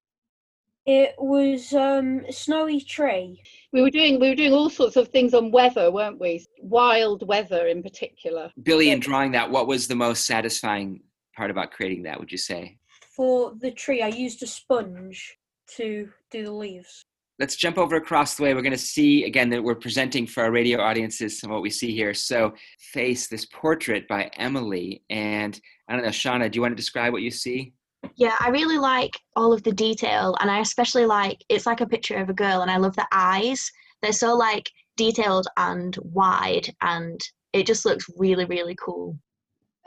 It 0.87 1.14
was 1.18 1.75
um, 1.75 2.22
Snowy 2.30 2.80
Tree. 2.80 3.42
We 3.72 3.82
were 3.82 3.90
doing 3.90 4.18
we 4.18 4.30
were 4.30 4.34
doing 4.34 4.52
all 4.52 4.70
sorts 4.70 4.96
of 4.96 5.08
things 5.08 5.34
on 5.34 5.50
weather, 5.50 5.90
weren't 5.90 6.18
we? 6.18 6.46
Wild 6.62 7.26
weather 7.26 7.66
in 7.66 7.82
particular. 7.82 8.50
Billy, 8.62 8.90
in 8.90 9.00
drawing 9.00 9.32
that, 9.32 9.50
what 9.50 9.66
was 9.66 9.87
the 9.87 9.94
most 9.94 10.26
satisfying 10.26 11.02
part 11.37 11.50
about 11.50 11.70
creating 11.70 12.02
that, 12.04 12.18
would 12.18 12.32
you 12.32 12.38
say? 12.38 12.78
For 13.14 13.54
the 13.60 13.70
tree, 13.70 14.00
I 14.02 14.08
used 14.08 14.42
a 14.42 14.46
sponge 14.46 15.37
to 15.76 16.08
do 16.30 16.44
the 16.44 16.52
leaves. 16.52 17.02
Let's 17.38 17.56
jump 17.56 17.78
over 17.78 17.96
across 17.96 18.34
the 18.34 18.42
way. 18.42 18.54
We're 18.54 18.62
going 18.62 18.72
to 18.72 18.78
see 18.78 19.25
again 19.25 19.49
that 19.50 19.62
we're 19.62 19.75
presenting 19.75 20.26
for 20.26 20.42
our 20.42 20.50
radio 20.50 20.80
audiences 20.80 21.38
some 21.38 21.50
of 21.50 21.54
what 21.54 21.62
we 21.62 21.70
see 21.70 21.94
here. 21.94 22.14
So, 22.14 22.54
face 22.78 23.28
this 23.28 23.44
portrait 23.46 24.08
by 24.08 24.30
Emily. 24.37 25.02
And 25.10 25.58
I 25.88 25.94
don't 25.94 26.04
know, 26.04 26.10
Shauna, 26.10 26.50
do 26.50 26.56
you 26.56 26.62
want 26.62 26.72
to 26.72 26.76
describe 26.76 27.12
what 27.12 27.22
you 27.22 27.30
see? 27.30 27.75
Yeah, 28.16 28.37
I 28.40 28.49
really 28.49 28.78
like 28.78 29.19
all 29.37 29.52
of 29.52 29.62
the 29.62 29.73
detail, 29.73 30.37
and 30.40 30.50
I 30.50 30.61
especially 30.61 31.07
like 31.07 31.42
it's 31.49 31.66
like 31.66 31.80
a 31.80 31.87
picture 31.87 32.16
of 32.16 32.28
a 32.28 32.35
girl, 32.35 32.62
and 32.62 32.71
I 32.71 32.76
love 32.76 32.97
the 32.97 33.07
eyes. 33.12 33.71
They're 34.02 34.12
so 34.12 34.35
like 34.35 34.71
detailed 34.97 35.47
and 35.57 35.97
wide, 36.02 36.69
and 36.83 37.21
it 37.52 37.66
just 37.66 37.85
looks 37.85 38.07
really, 38.16 38.45
really 38.45 38.76
cool. 38.76 39.19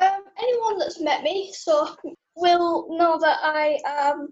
Um, 0.01 0.23
anyone 0.39 0.79
that's 0.79 0.99
met 0.99 1.23
me 1.23 1.53
so 1.55 1.95
will 2.35 2.87
know 2.97 3.17
that 3.19 3.39
I 3.41 3.79
am 3.85 4.29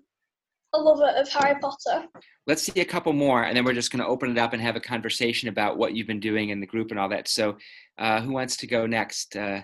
a 0.73 0.79
lover 0.79 1.09
of 1.17 1.29
Harry 1.29 1.59
Potter. 1.59 2.07
Let's 2.47 2.63
see 2.63 2.79
a 2.81 2.85
couple 2.85 3.13
more, 3.13 3.43
and 3.43 3.55
then 3.55 3.65
we're 3.65 3.73
just 3.73 3.91
going 3.91 4.03
to 4.03 4.09
open 4.09 4.31
it 4.31 4.37
up 4.37 4.53
and 4.53 4.61
have 4.61 4.75
a 4.75 4.81
conversation 4.81 5.49
about 5.49 5.77
what 5.77 5.95
you've 5.95 6.07
been 6.07 6.19
doing 6.19 6.49
in 6.49 6.59
the 6.59 6.67
group 6.67 6.91
and 6.91 6.99
all 6.99 7.09
that. 7.09 7.27
So, 7.27 7.57
uh, 7.97 8.21
who 8.21 8.33
wants 8.33 8.57
to 8.57 8.67
go 8.67 8.85
next? 8.85 9.35
Uh, 9.35 9.61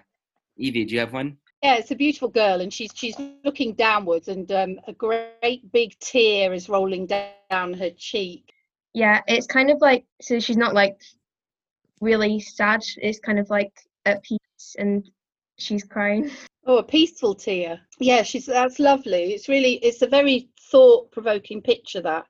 Evie, 0.57 0.85
do 0.85 0.93
you 0.93 0.99
have 0.99 1.13
one? 1.13 1.37
Yeah, 1.63 1.75
it's 1.75 1.91
a 1.91 1.95
beautiful 1.95 2.27
girl, 2.29 2.61
and 2.61 2.71
she's 2.71 2.91
she's 2.93 3.15
looking 3.43 3.73
downwards, 3.73 4.27
and 4.27 4.51
um, 4.51 4.79
a 4.87 4.93
great 4.93 5.71
big 5.71 5.97
tear 5.99 6.53
is 6.53 6.69
rolling 6.69 7.07
down 7.07 7.73
her 7.73 7.89
cheek. 7.97 8.53
Yeah, 8.93 9.21
it's 9.27 9.47
kind 9.47 9.71
of 9.71 9.81
like 9.81 10.05
so 10.21 10.39
she's 10.39 10.57
not 10.57 10.75
like 10.75 10.99
really 11.99 12.39
sad. 12.39 12.81
It's 12.97 13.19
kind 13.19 13.39
of 13.39 13.49
like 13.49 13.73
at 14.05 14.23
peace, 14.23 14.75
and 14.77 15.09
she's 15.57 15.83
crying. 15.83 16.29
Oh, 16.65 16.77
a 16.77 16.83
peaceful 16.83 17.33
tear. 17.33 17.79
Yeah, 17.99 18.21
she's 18.21 18.45
that's 18.45 18.77
lovely. 18.77 19.33
It's 19.33 19.49
really 19.49 19.73
it's 19.75 20.03
a 20.03 20.07
very 20.07 20.49
thought-provoking 20.69 21.61
picture 21.61 22.01
that 22.01 22.25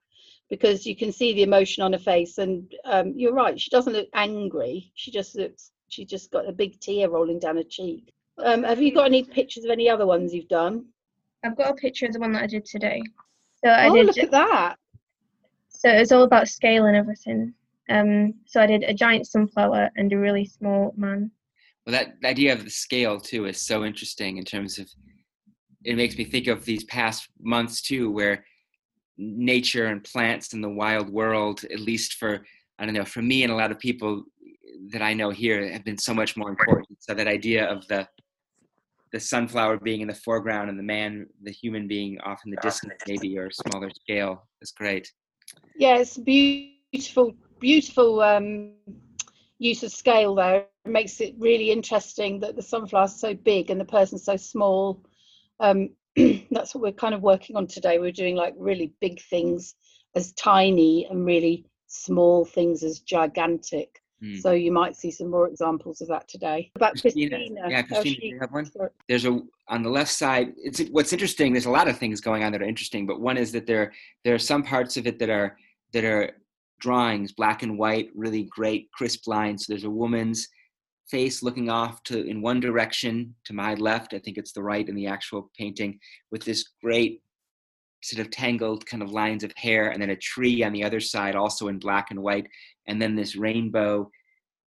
because 0.49 0.85
you 0.85 0.95
can 0.95 1.11
see 1.11 1.33
the 1.33 1.43
emotion 1.43 1.83
on 1.83 1.91
her 1.91 1.99
face, 1.99 2.37
and 2.37 2.73
um, 2.85 3.13
you're 3.15 3.33
right. 3.33 3.59
She 3.59 3.71
doesn't 3.71 3.93
look 3.93 4.07
angry. 4.13 4.91
She 4.95 5.11
just 5.11 5.35
looks. 5.35 5.71
She 5.89 6.05
just 6.05 6.31
got 6.31 6.47
a 6.47 6.53
big 6.53 6.79
tear 6.79 7.09
rolling 7.09 7.39
down 7.39 7.57
her 7.57 7.63
cheek. 7.63 8.13
Um, 8.43 8.63
have 8.63 8.81
you 8.81 8.93
got 8.93 9.05
any 9.05 9.23
pictures 9.23 9.63
of 9.63 9.71
any 9.71 9.89
other 9.89 10.05
ones 10.05 10.33
you've 10.33 10.47
done? 10.47 10.85
I've 11.43 11.57
got 11.57 11.71
a 11.71 11.75
picture 11.75 12.05
of 12.05 12.13
the 12.13 12.19
one 12.19 12.31
that 12.33 12.43
I 12.43 12.47
did 12.47 12.65
today. 12.65 13.01
So 13.63 13.69
I 13.69 13.87
oh, 13.87 13.95
did. 13.95 14.05
look 14.05 14.17
at 14.17 14.31
that. 14.31 14.77
So 15.69 15.89
it's 15.89 16.11
all 16.11 16.23
about 16.23 16.47
scale 16.47 16.85
and 16.85 16.95
everything. 16.95 17.53
Um, 17.89 18.33
so 18.45 18.61
I 18.61 18.67
did 18.67 18.83
a 18.83 18.93
giant 18.93 19.27
sunflower 19.27 19.91
and 19.95 20.11
a 20.11 20.17
really 20.17 20.45
small 20.45 20.93
man. 20.97 21.31
Well, 21.85 21.93
that 21.93 22.19
the 22.21 22.27
idea 22.27 22.53
of 22.53 22.63
the 22.63 22.69
scale 22.69 23.19
too 23.19 23.45
is 23.45 23.61
so 23.61 23.85
interesting 23.85 24.37
in 24.37 24.43
terms 24.43 24.77
of 24.77 24.89
it 25.83 25.95
makes 25.95 26.17
me 26.17 26.25
think 26.25 26.47
of 26.47 26.65
these 26.65 26.83
past 26.83 27.29
months 27.39 27.81
too, 27.81 28.11
where 28.11 28.43
nature 29.17 29.85
and 29.85 30.03
plants 30.03 30.53
and 30.53 30.63
the 30.63 30.69
wild 30.69 31.09
world, 31.09 31.63
at 31.71 31.79
least 31.79 32.15
for 32.15 32.45
I 32.77 32.85
don't 32.85 32.93
know, 32.93 33.05
for 33.05 33.21
me 33.21 33.43
and 33.43 33.51
a 33.51 33.55
lot 33.55 33.71
of 33.71 33.79
people 33.79 34.23
that 34.91 35.01
I 35.01 35.13
know 35.13 35.31
here, 35.31 35.71
have 35.71 35.83
been 35.83 35.97
so 35.97 36.13
much 36.13 36.37
more 36.37 36.49
important. 36.49 36.97
So 36.99 37.13
that 37.13 37.27
idea 37.27 37.65
of 37.65 37.87
the 37.87 38.07
the 39.11 39.19
sunflower 39.19 39.79
being 39.79 40.01
in 40.01 40.07
the 40.07 40.13
foreground 40.13 40.69
and 40.69 40.77
the 40.77 40.83
man, 40.83 41.27
the 41.43 41.51
human 41.51 41.87
being 41.87 42.19
off 42.21 42.41
in 42.45 42.51
the 42.51 42.57
distance, 42.57 42.93
maybe 43.07 43.37
or 43.37 43.49
smaller 43.51 43.89
scale, 43.89 44.47
is 44.61 44.71
great. 44.71 45.11
Yeah, 45.77 45.97
it's 45.97 46.17
beautiful, 46.17 47.33
beautiful 47.59 48.21
um, 48.21 48.73
use 49.59 49.83
of 49.83 49.91
scale 49.91 50.35
there. 50.35 50.65
It 50.85 50.91
makes 50.91 51.21
it 51.21 51.35
really 51.37 51.71
interesting 51.71 52.39
that 52.41 52.55
the 52.55 52.61
sunflower's 52.61 53.15
so 53.15 53.33
big 53.33 53.69
and 53.69 53.79
the 53.79 53.85
person's 53.85 54.25
so 54.25 54.35
small. 54.35 55.03
Um, 55.59 55.89
that's 56.51 56.73
what 56.73 56.81
we're 56.81 56.91
kind 56.91 57.13
of 57.13 57.21
working 57.21 57.55
on 57.55 57.67
today. 57.67 57.99
We're 57.99 58.11
doing 58.11 58.35
like 58.35 58.55
really 58.57 58.93
big 58.99 59.21
things 59.21 59.75
as 60.15 60.33
tiny 60.33 61.05
and 61.09 61.25
really 61.25 61.65
small 61.87 62.45
things 62.45 62.83
as 62.83 62.99
gigantic. 62.99 64.01
Hmm. 64.21 64.35
So 64.37 64.51
you 64.51 64.71
might 64.71 64.95
see 64.95 65.11
some 65.11 65.29
more 65.29 65.47
examples 65.47 66.01
of 66.01 66.07
that 66.07 66.27
today. 66.27 66.71
About 66.75 66.99
Christina, 66.99 67.37
Yeah, 67.69 67.83
Christina, 67.83 68.03
she- 68.15 68.19
do 68.19 68.27
you 68.27 68.39
have 68.39 68.51
one? 68.51 68.69
There's 69.07 69.25
a 69.25 69.39
on 69.69 69.83
the 69.83 69.89
left 69.89 70.11
side. 70.11 70.53
It's 70.57 70.79
what's 70.91 71.13
interesting. 71.13 71.53
There's 71.53 71.65
a 71.65 71.71
lot 71.71 71.87
of 71.87 71.97
things 71.97 72.21
going 72.21 72.43
on 72.43 72.51
that 72.53 72.61
are 72.61 72.65
interesting, 72.65 73.05
but 73.05 73.21
one 73.21 73.37
is 73.37 73.51
that 73.51 73.67
there 73.67 73.93
there 74.23 74.33
are 74.33 74.39
some 74.39 74.63
parts 74.63 74.97
of 74.97 75.05
it 75.07 75.19
that 75.19 75.29
are 75.29 75.57
that 75.93 76.03
are 76.03 76.31
drawings, 76.79 77.31
black 77.31 77.63
and 77.63 77.77
white, 77.77 78.09
really 78.15 78.43
great 78.43 78.91
crisp 78.91 79.27
lines. 79.27 79.65
So 79.65 79.73
there's 79.73 79.83
a 79.83 79.89
woman's 79.89 80.47
face 81.09 81.41
looking 81.41 81.69
off 81.69 82.03
to 82.03 82.25
in 82.25 82.41
one 82.41 82.59
direction 82.59 83.33
to 83.45 83.53
my 83.53 83.73
left. 83.75 84.13
I 84.13 84.19
think 84.19 84.37
it's 84.37 84.51
the 84.51 84.63
right 84.63 84.87
in 84.87 84.95
the 84.95 85.07
actual 85.07 85.49
painting 85.57 85.99
with 86.31 86.43
this 86.43 86.67
great 86.83 87.21
sort 88.03 88.25
of 88.25 88.31
tangled 88.31 88.85
kind 88.85 89.01
of 89.03 89.11
lines 89.11 89.43
of 89.43 89.51
hair, 89.55 89.89
and 89.89 90.01
then 90.01 90.11
a 90.11 90.15
tree 90.15 90.63
on 90.63 90.71
the 90.73 90.83
other 90.83 90.99
side, 90.99 91.35
also 91.35 91.67
in 91.67 91.79
black 91.79 92.11
and 92.11 92.21
white, 92.21 92.47
and 92.87 93.01
then 93.01 93.15
this 93.15 93.35
rainbow 93.35 94.09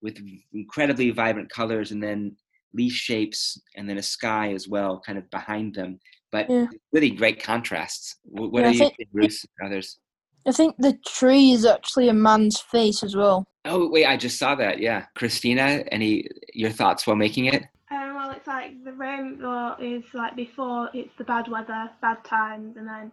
with 0.03 0.19
incredibly 0.53 1.11
vibrant 1.11 1.51
colors, 1.51 1.91
and 1.93 2.03
then 2.03 2.37
leaf 2.75 2.93
shapes, 2.93 3.61
and 3.77 3.89
then 3.89 3.99
a 3.99 4.03
sky 4.03 4.53
as 4.53 4.69
well, 4.69 5.01
kind 5.05 5.19
of 5.19 5.29
behind 5.31 5.75
them. 5.75 5.99
But 6.33 6.49
Yeah. 6.49 6.67
really 6.93 7.11
great 7.11 7.43
contrasts. 7.43 8.17
What 8.25 8.63
Yeah, 8.63 8.69
I 8.69 8.73
do 8.73 8.79
you 8.79 8.85
think- 8.85 8.97
think, 8.97 9.11
Bruce 9.11 9.45
and 9.59 9.67
others? 9.73 9.99
I 10.47 10.53
think 10.53 10.77
the 10.79 10.97
tree 11.07 11.53
is 11.53 11.67
actually 11.67 12.09
a 12.09 12.15
man's 12.15 12.61
face 12.61 13.03
as 13.03 13.15
well. 13.15 13.47
Oh 13.67 13.91
wait, 13.91 14.07
I 14.07 14.17
just 14.17 14.39
saw 14.39 14.55
that. 14.55 14.79
Yeah, 14.79 15.05
Christina, 15.15 15.85
any 15.93 16.27
your 16.55 16.71
thoughts 16.71 17.07
while 17.07 17.17
making 17.17 17.45
it? 17.47 17.65
Um, 17.91 18.15
well, 18.15 18.31
it's 18.31 18.47
like 18.47 18.83
the 18.85 18.93
rainbow 18.93 19.77
is 19.79 20.03
like 20.15 20.35
before 20.37 20.89
it's 20.95 21.15
the 21.19 21.25
bad 21.25 21.49
weather, 21.49 21.91
bad 22.01 22.25
times, 22.25 22.77
and 22.79 22.87
then 22.89 23.13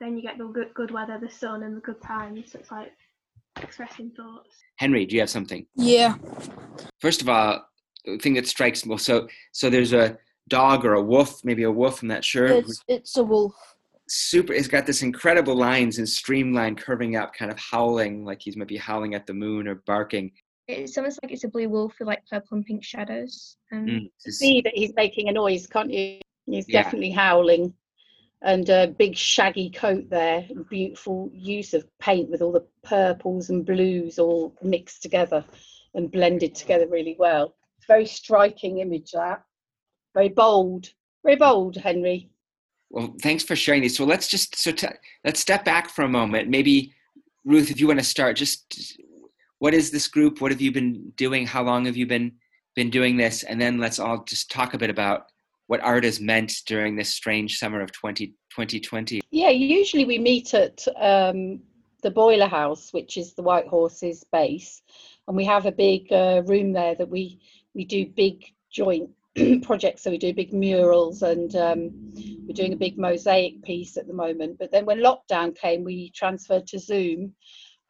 then 0.00 0.16
you 0.16 0.22
get 0.22 0.38
the 0.38 0.46
good, 0.46 0.72
good 0.74 0.90
weather, 0.90 1.18
the 1.20 1.30
sun, 1.30 1.62
and 1.62 1.76
the 1.76 1.80
good 1.80 2.00
times. 2.02 2.52
So 2.52 2.58
it's 2.58 2.70
like 2.70 2.92
expressing 3.62 4.10
thoughts. 4.16 4.50
Henry, 4.76 5.04
do 5.06 5.16
you 5.16 5.20
have 5.20 5.30
something? 5.30 5.66
Yeah. 5.74 6.14
First 7.00 7.22
of 7.22 7.28
all, 7.28 7.64
the 8.04 8.18
thing 8.18 8.34
that 8.34 8.46
strikes 8.46 8.86
me. 8.86 8.96
So 8.98 9.28
so 9.52 9.68
there's 9.70 9.92
a 9.92 10.18
dog 10.48 10.84
or 10.84 10.94
a 10.94 11.02
wolf, 11.02 11.44
maybe 11.44 11.64
a 11.64 11.70
wolf. 11.70 12.02
I'm 12.02 12.08
not 12.08 12.24
sure. 12.24 12.46
It's 12.46 12.82
it's 12.88 13.16
a 13.16 13.22
wolf. 13.24 13.54
super 14.08 14.52
it's 14.54 14.68
got 14.68 14.86
this 14.86 15.02
incredible 15.02 15.54
lines 15.54 15.98
and 15.98 16.08
streamline 16.08 16.74
curving 16.74 17.16
up 17.16 17.34
kind 17.34 17.50
of 17.50 17.58
howling 17.58 18.24
like 18.24 18.40
he's 18.40 18.56
maybe 18.56 18.74
howling 18.76 19.14
at 19.14 19.26
the 19.26 19.34
moon 19.34 19.68
or 19.68 19.74
barking 19.86 20.32
It's 20.66 20.96
almost 20.96 21.18
like 21.22 21.30
it's 21.32 21.44
a 21.44 21.48
blue 21.48 21.68
wolf 21.68 21.94
with 21.98 22.08
like 22.08 22.22
purple 22.30 22.56
and 22.56 22.64
pink 22.64 22.82
shadows. 22.82 23.56
Um, 23.70 23.86
Mm, 23.86 24.10
see 24.20 24.62
that 24.62 24.72
he's 24.74 24.94
making 24.96 25.28
a 25.28 25.32
noise, 25.32 25.66
can't 25.66 25.90
you? 25.92 26.20
He's 26.46 26.66
Yeah. 26.68 26.82
definitely 26.84 27.10
howling. 27.10 27.74
And 28.42 28.68
a 28.68 28.86
big 28.86 29.16
shaggy 29.16 29.70
coat 29.70 30.08
there, 30.10 30.46
beautiful 30.70 31.30
use 31.34 31.74
of 31.74 31.86
paint 31.98 32.30
with 32.30 32.40
all 32.40 32.52
the 32.52 32.66
purples 32.84 33.50
and 33.50 33.66
blues 33.66 34.18
all 34.18 34.54
mixed 34.62 35.02
together 35.02 35.44
and 35.94 36.10
blended 36.12 36.54
together 36.54 36.86
really 36.88 37.16
well. 37.18 37.56
Very 37.88 38.06
striking 38.06 38.78
image 38.78 39.10
that. 39.12 39.42
Very 40.14 40.28
bold. 40.28 40.90
Very 41.24 41.36
bold, 41.36 41.76
Henry. 41.76 42.30
well 42.90 43.14
thanks 43.22 43.42
for 43.42 43.56
sharing 43.56 43.82
these 43.82 43.96
so 43.96 44.04
let's 44.04 44.28
just 44.28 44.56
so 44.56 44.70
t- 44.70 44.86
let's 45.24 45.40
step 45.40 45.64
back 45.64 45.90
for 45.90 46.02
a 46.04 46.08
moment 46.08 46.48
maybe 46.48 46.94
ruth 47.44 47.70
if 47.70 47.80
you 47.80 47.86
want 47.86 47.98
to 47.98 48.04
start 48.04 48.36
just 48.36 49.00
what 49.58 49.74
is 49.74 49.90
this 49.90 50.06
group 50.08 50.40
what 50.40 50.50
have 50.52 50.60
you 50.60 50.72
been 50.72 51.12
doing 51.16 51.46
how 51.46 51.62
long 51.62 51.84
have 51.84 51.96
you 51.96 52.06
been 52.06 52.32
been 52.74 52.88
doing 52.90 53.16
this 53.16 53.42
and 53.42 53.60
then 53.60 53.78
let's 53.78 53.98
all 53.98 54.22
just 54.24 54.50
talk 54.50 54.72
a 54.74 54.78
bit 54.78 54.90
about 54.90 55.26
what 55.68 55.80
art 55.80 56.02
has 56.02 56.18
meant 56.18 56.52
during 56.66 56.96
this 56.96 57.14
strange 57.14 57.58
summer 57.58 57.80
of 57.80 57.92
20, 57.92 58.26
2020 58.26 59.20
Yeah, 59.30 59.50
usually 59.50 60.04
we 60.04 60.18
meet 60.18 60.54
at 60.54 60.84
um, 60.96 61.60
the 62.02 62.10
Boiler 62.10 62.48
House, 62.48 62.92
which 62.92 63.16
is 63.16 63.34
the 63.34 63.42
White 63.42 63.68
Horse's 63.68 64.24
base, 64.32 64.82
and 65.28 65.36
we 65.36 65.44
have 65.44 65.66
a 65.66 65.72
big 65.72 66.10
uh, 66.12 66.42
room 66.46 66.72
there 66.72 66.94
that 66.94 67.08
we 67.08 67.40
we 67.74 67.84
do 67.84 68.06
big 68.06 68.44
joint 68.72 69.10
projects. 69.62 70.02
So 70.02 70.10
we 70.10 70.18
do 70.18 70.32
big 70.32 70.54
murals, 70.54 71.22
and 71.22 71.54
um, 71.56 71.90
we're 72.46 72.54
doing 72.54 72.72
a 72.72 72.76
big 72.76 72.98
mosaic 72.98 73.62
piece 73.62 73.98
at 73.98 74.06
the 74.06 74.14
moment. 74.14 74.58
But 74.58 74.72
then 74.72 74.86
when 74.86 75.00
lockdown 75.00 75.54
came, 75.54 75.84
we 75.84 76.10
transferred 76.12 76.66
to 76.68 76.78
Zoom, 76.78 77.34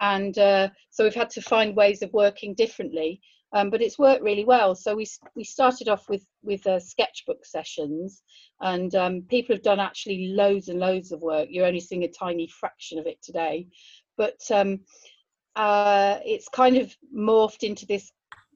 and 0.01 0.37
uh, 0.37 0.71
so 0.91 1.05
we've 1.05 1.15
had 1.15 1.31
to 1.31 1.43
find 1.43 1.77
ways 1.77 2.03
of 2.03 2.13
working 2.13 2.55
differently. 2.55 3.21
Um, 3.53 3.71
but 3.71 3.81
it's 3.81 3.99
worked 3.99 4.23
really 4.23 4.45
well. 4.45 4.75
So 4.75 4.95
we 4.95 5.07
we 5.35 5.45
started 5.45 5.89
off 5.89 6.09
with 6.09 6.27
with 6.43 6.67
uh, 6.67 6.79
sketchbook 6.79 7.47
sessions, 7.47 8.23
and 8.61 8.95
um, 8.95 9.23
people 9.23 9.55
have 9.55 9.63
done 9.63 9.81
actually 9.81 10.33
loads 10.35 10.69
and 10.69 10.79
loads 10.79 11.13
of 11.13 11.21
work. 11.21 11.49
You're 11.51 11.67
only 11.67 11.81
seeing 11.81 12.05
a 12.05 12.09
tiny 12.09 12.47
fraction 12.49 12.99
of 12.99 13.07
it 13.07 13.23
today, 13.23 13.67
but 14.17 14.39
um, 14.51 14.81
uh, 15.57 16.19
it's 16.25 16.49
kind 16.49 16.77
of 16.77 16.95
morphed 17.17 17.63
into 17.63 17.87
this 17.87 18.13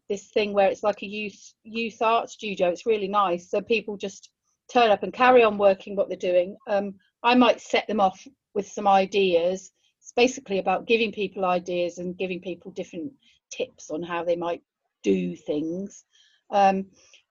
this 0.09 0.31
thing 0.31 0.53
where 0.53 0.69
it's 0.69 0.83
like 0.83 1.03
a 1.03 1.07
youth 1.07 1.55
youth 1.65 2.03
art 2.03 2.29
studio. 2.29 2.69
It's 2.69 2.87
really 2.87 3.09
nice. 3.09 3.51
So 3.51 3.61
people 3.61 3.97
just 3.97 4.31
turn 4.73 4.91
up 4.91 5.03
and 5.03 5.13
carry 5.13 5.43
on 5.43 5.59
working 5.59 5.97
what 5.97 6.09
they're 6.09 6.17
doing. 6.17 6.57
Um, 6.69 6.95
I 7.23 7.35
might 7.35 7.61
set 7.61 7.87
them 7.87 8.01
off 8.01 8.27
with 8.55 8.69
some 8.69 8.87
ideas. 8.87 9.71
It's 10.01 10.13
basically 10.15 10.59
about 10.59 10.87
giving 10.87 11.13
people 11.13 11.45
ideas 11.45 11.99
and 11.99 12.19
giving 12.19 12.41
people 12.41 12.73
different 12.73 13.13
tips 13.51 13.91
on 13.91 14.03
how 14.03 14.25
they 14.25 14.37
might 14.37 14.63
do 15.02 15.37
things. 15.37 16.04
Um, 16.50 16.87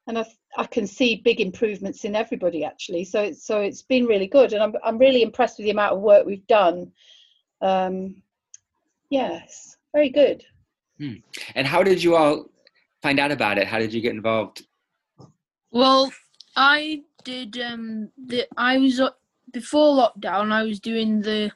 and 0.08 0.18
I, 0.18 0.26
I 0.58 0.66
can 0.66 0.88
see 0.88 1.22
big 1.24 1.40
improvements 1.40 2.06
in 2.06 2.16
everybody 2.16 2.66
actually. 2.66 3.06
So 3.06 3.22
it's, 3.22 3.46
so 3.46 3.62
it's 3.62 3.82
been 3.84 4.06
really 4.06 4.28
good, 4.28 4.54
and 4.54 4.64
I'm 4.64 4.74
I'm 4.84 4.98
really 4.98 5.22
impressed 5.22 5.58
with 5.58 5.66
the 5.66 5.72
amount 5.72 5.94
of 5.94 6.02
work 6.02 6.26
we've 6.26 6.48
done. 6.48 6.92
Um, 7.62 8.22
yes, 9.10 9.78
very 9.94 10.10
good. 10.10 10.44
Hmm. 10.98 11.16
and 11.56 11.66
how 11.66 11.82
did 11.82 12.04
you 12.04 12.16
all 12.16 12.46
find 13.02 13.20
out 13.20 13.32
about 13.32 13.58
it 13.58 13.66
how 13.66 13.80
did 13.80 13.92
you 13.92 14.02
get 14.02 14.14
involved 14.14 14.62
Well, 15.72 16.12
I 16.56 17.02
did. 17.24 17.60
Um, 17.60 18.10
the 18.18 18.48
I 18.58 18.78
was 18.78 19.00
uh, 19.00 19.10
before 19.52 19.96
lockdown. 19.98 20.52
I 20.52 20.64
was 20.64 20.80
doing 20.80 21.22
the 21.22 21.52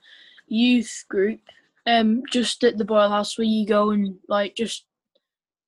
youth 0.48 1.06
group, 1.10 1.42
um, 1.86 2.24
just 2.32 2.64
at 2.64 2.78
the 2.78 2.86
Boiler 2.86 3.10
House 3.10 3.38
where 3.38 3.46
you 3.46 3.66
go 3.66 3.92
and 3.92 4.16
like 4.28 4.56
just 4.56 4.86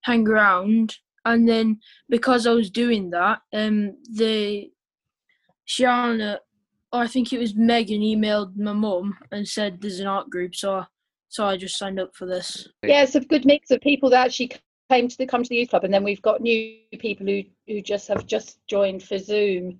hang 0.02 0.28
around. 0.28 0.96
And 1.26 1.48
then 1.48 1.80
because 2.10 2.48
I 2.48 2.54
was 2.54 2.70
doing 2.70 3.10
that, 3.10 3.40
um, 3.54 3.98
the 4.14 4.72
Shauna, 5.68 6.38
or 6.94 7.02
I 7.02 7.08
think 7.08 7.34
it 7.34 7.40
was 7.40 7.56
Megan, 7.56 8.02
emailed 8.02 8.56
my 8.56 8.74
mum 8.74 9.18
and 9.32 9.48
said 9.48 9.82
there's 9.82 10.00
an 10.00 10.08
art 10.08 10.30
group. 10.30 10.56
So, 10.56 10.86
so 11.28 11.46
I 11.46 11.58
just 11.58 11.78
signed 11.78 12.00
up 12.00 12.16
for 12.16 12.26
this. 12.26 12.70
Yeah, 12.84 13.04
it's 13.04 13.16
a 13.16 13.20
good 13.20 13.46
mix 13.46 13.72
of 13.72 13.82
people 13.82 14.10
that 14.12 14.26
actually 14.26 14.54
came 14.90 15.08
to 15.10 15.18
the 15.18 15.26
come 15.26 15.44
to 15.44 15.50
the 15.50 15.58
youth 15.58 15.70
club, 15.70 15.84
and 15.84 15.94
then 15.94 16.04
we've 16.04 16.22
got 16.22 16.42
new 16.42 16.78
people 17.00 17.28
who 17.28 17.44
who 17.68 17.82
just 17.82 18.08
have 18.08 18.26
just 18.26 18.60
joined 18.68 19.04
for 19.04 19.18
Zoom, 19.18 19.80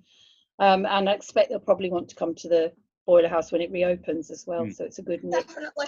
um, 0.58 0.84
and 0.84 1.08
I 1.08 1.12
expect 1.12 1.48
they'll 1.48 1.60
probably 1.60 1.90
want 1.90 2.08
to 2.10 2.14
come 2.14 2.34
to 2.34 2.48
the 2.48 2.72
Boiler 3.06 3.28
House 3.28 3.50
when 3.50 3.62
it 3.62 3.72
reopens 3.72 4.30
as 4.30 4.46
well. 4.46 4.64
Hmm. 4.64 4.70
So 4.70 4.84
it's 4.84 4.98
a 4.98 5.02
good 5.02 5.24
mix. 5.24 5.46
Definitely. 5.46 5.86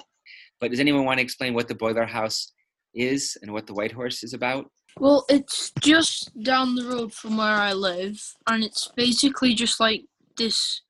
but 0.58 0.70
does 0.70 0.80
anyone 0.80 1.04
want 1.04 1.18
to 1.18 1.22
explain 1.22 1.52
what 1.52 1.68
the 1.68 1.74
boiler 1.74 2.06
house 2.06 2.52
is 2.94 3.36
and 3.42 3.52
what 3.52 3.66
the 3.66 3.74
white 3.74 3.92
horse 3.92 4.22
is 4.22 4.34
about 4.34 4.70
Well, 4.98 5.24
it's 5.28 5.72
just 5.80 6.30
down 6.42 6.74
the 6.74 6.84
road 6.84 7.12
from 7.12 7.36
where 7.36 7.46
I 7.46 7.72
live, 7.72 8.20
and 8.48 8.64
it's 8.64 8.90
basically 8.96 9.54
just 9.54 9.80
like 9.80 10.02
this 10.36 10.82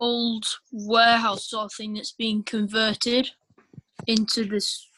old 0.00 0.44
warehouse 0.72 1.48
sort 1.50 1.66
of 1.66 1.72
thing 1.72 1.94
that's 1.94 2.12
being 2.12 2.42
converted 2.42 3.30
into 4.06 4.44
this 4.44 4.88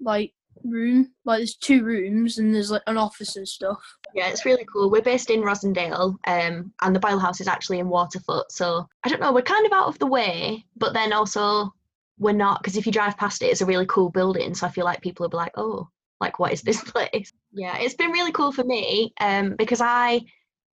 like 0.00 0.32
room. 0.64 1.12
Like 1.24 1.38
there's 1.38 1.56
two 1.56 1.84
rooms, 1.84 2.38
and 2.38 2.54
there's 2.54 2.70
like 2.70 2.82
an 2.86 2.96
office 2.96 3.36
and 3.36 3.46
stuff. 3.46 3.78
Yeah, 4.14 4.28
it's 4.28 4.46
really 4.46 4.66
cool. 4.72 4.90
We're 4.90 5.02
based 5.02 5.30
in 5.30 5.42
Rossendale, 5.42 6.16
um, 6.26 6.72
and 6.82 6.94
the 6.94 7.00
Boiler 7.00 7.20
House 7.20 7.40
is 7.40 7.48
actually 7.48 7.78
in 7.78 7.88
Waterfoot. 7.88 8.50
So 8.50 8.88
I 9.04 9.08
don't 9.08 9.20
know, 9.20 9.32
we're 9.32 9.42
kind 9.42 9.66
of 9.66 9.72
out 9.72 9.88
of 9.88 9.98
the 9.98 10.06
way, 10.06 10.64
but 10.76 10.94
then 10.94 11.12
also 11.12 11.72
we're 12.18 12.32
not 12.32 12.62
because 12.62 12.76
if 12.76 12.86
you 12.86 12.92
drive 12.92 13.16
past 13.16 13.42
it, 13.42 13.46
it's 13.46 13.60
a 13.60 13.66
really 13.66 13.86
cool 13.86 14.10
building. 14.10 14.54
So 14.54 14.66
I 14.66 14.70
feel 14.70 14.84
like 14.84 15.00
people 15.00 15.24
will 15.24 15.30
be 15.30 15.36
like, 15.36 15.52
"Oh, 15.56 15.88
like 16.20 16.38
what 16.38 16.52
is 16.52 16.62
this 16.62 16.82
place?" 16.90 17.32
Yeah, 17.52 17.76
it's 17.78 17.94
been 17.94 18.10
really 18.10 18.32
cool 18.32 18.52
for 18.52 18.64
me 18.64 19.12
um, 19.20 19.54
because 19.56 19.80
I 19.80 20.22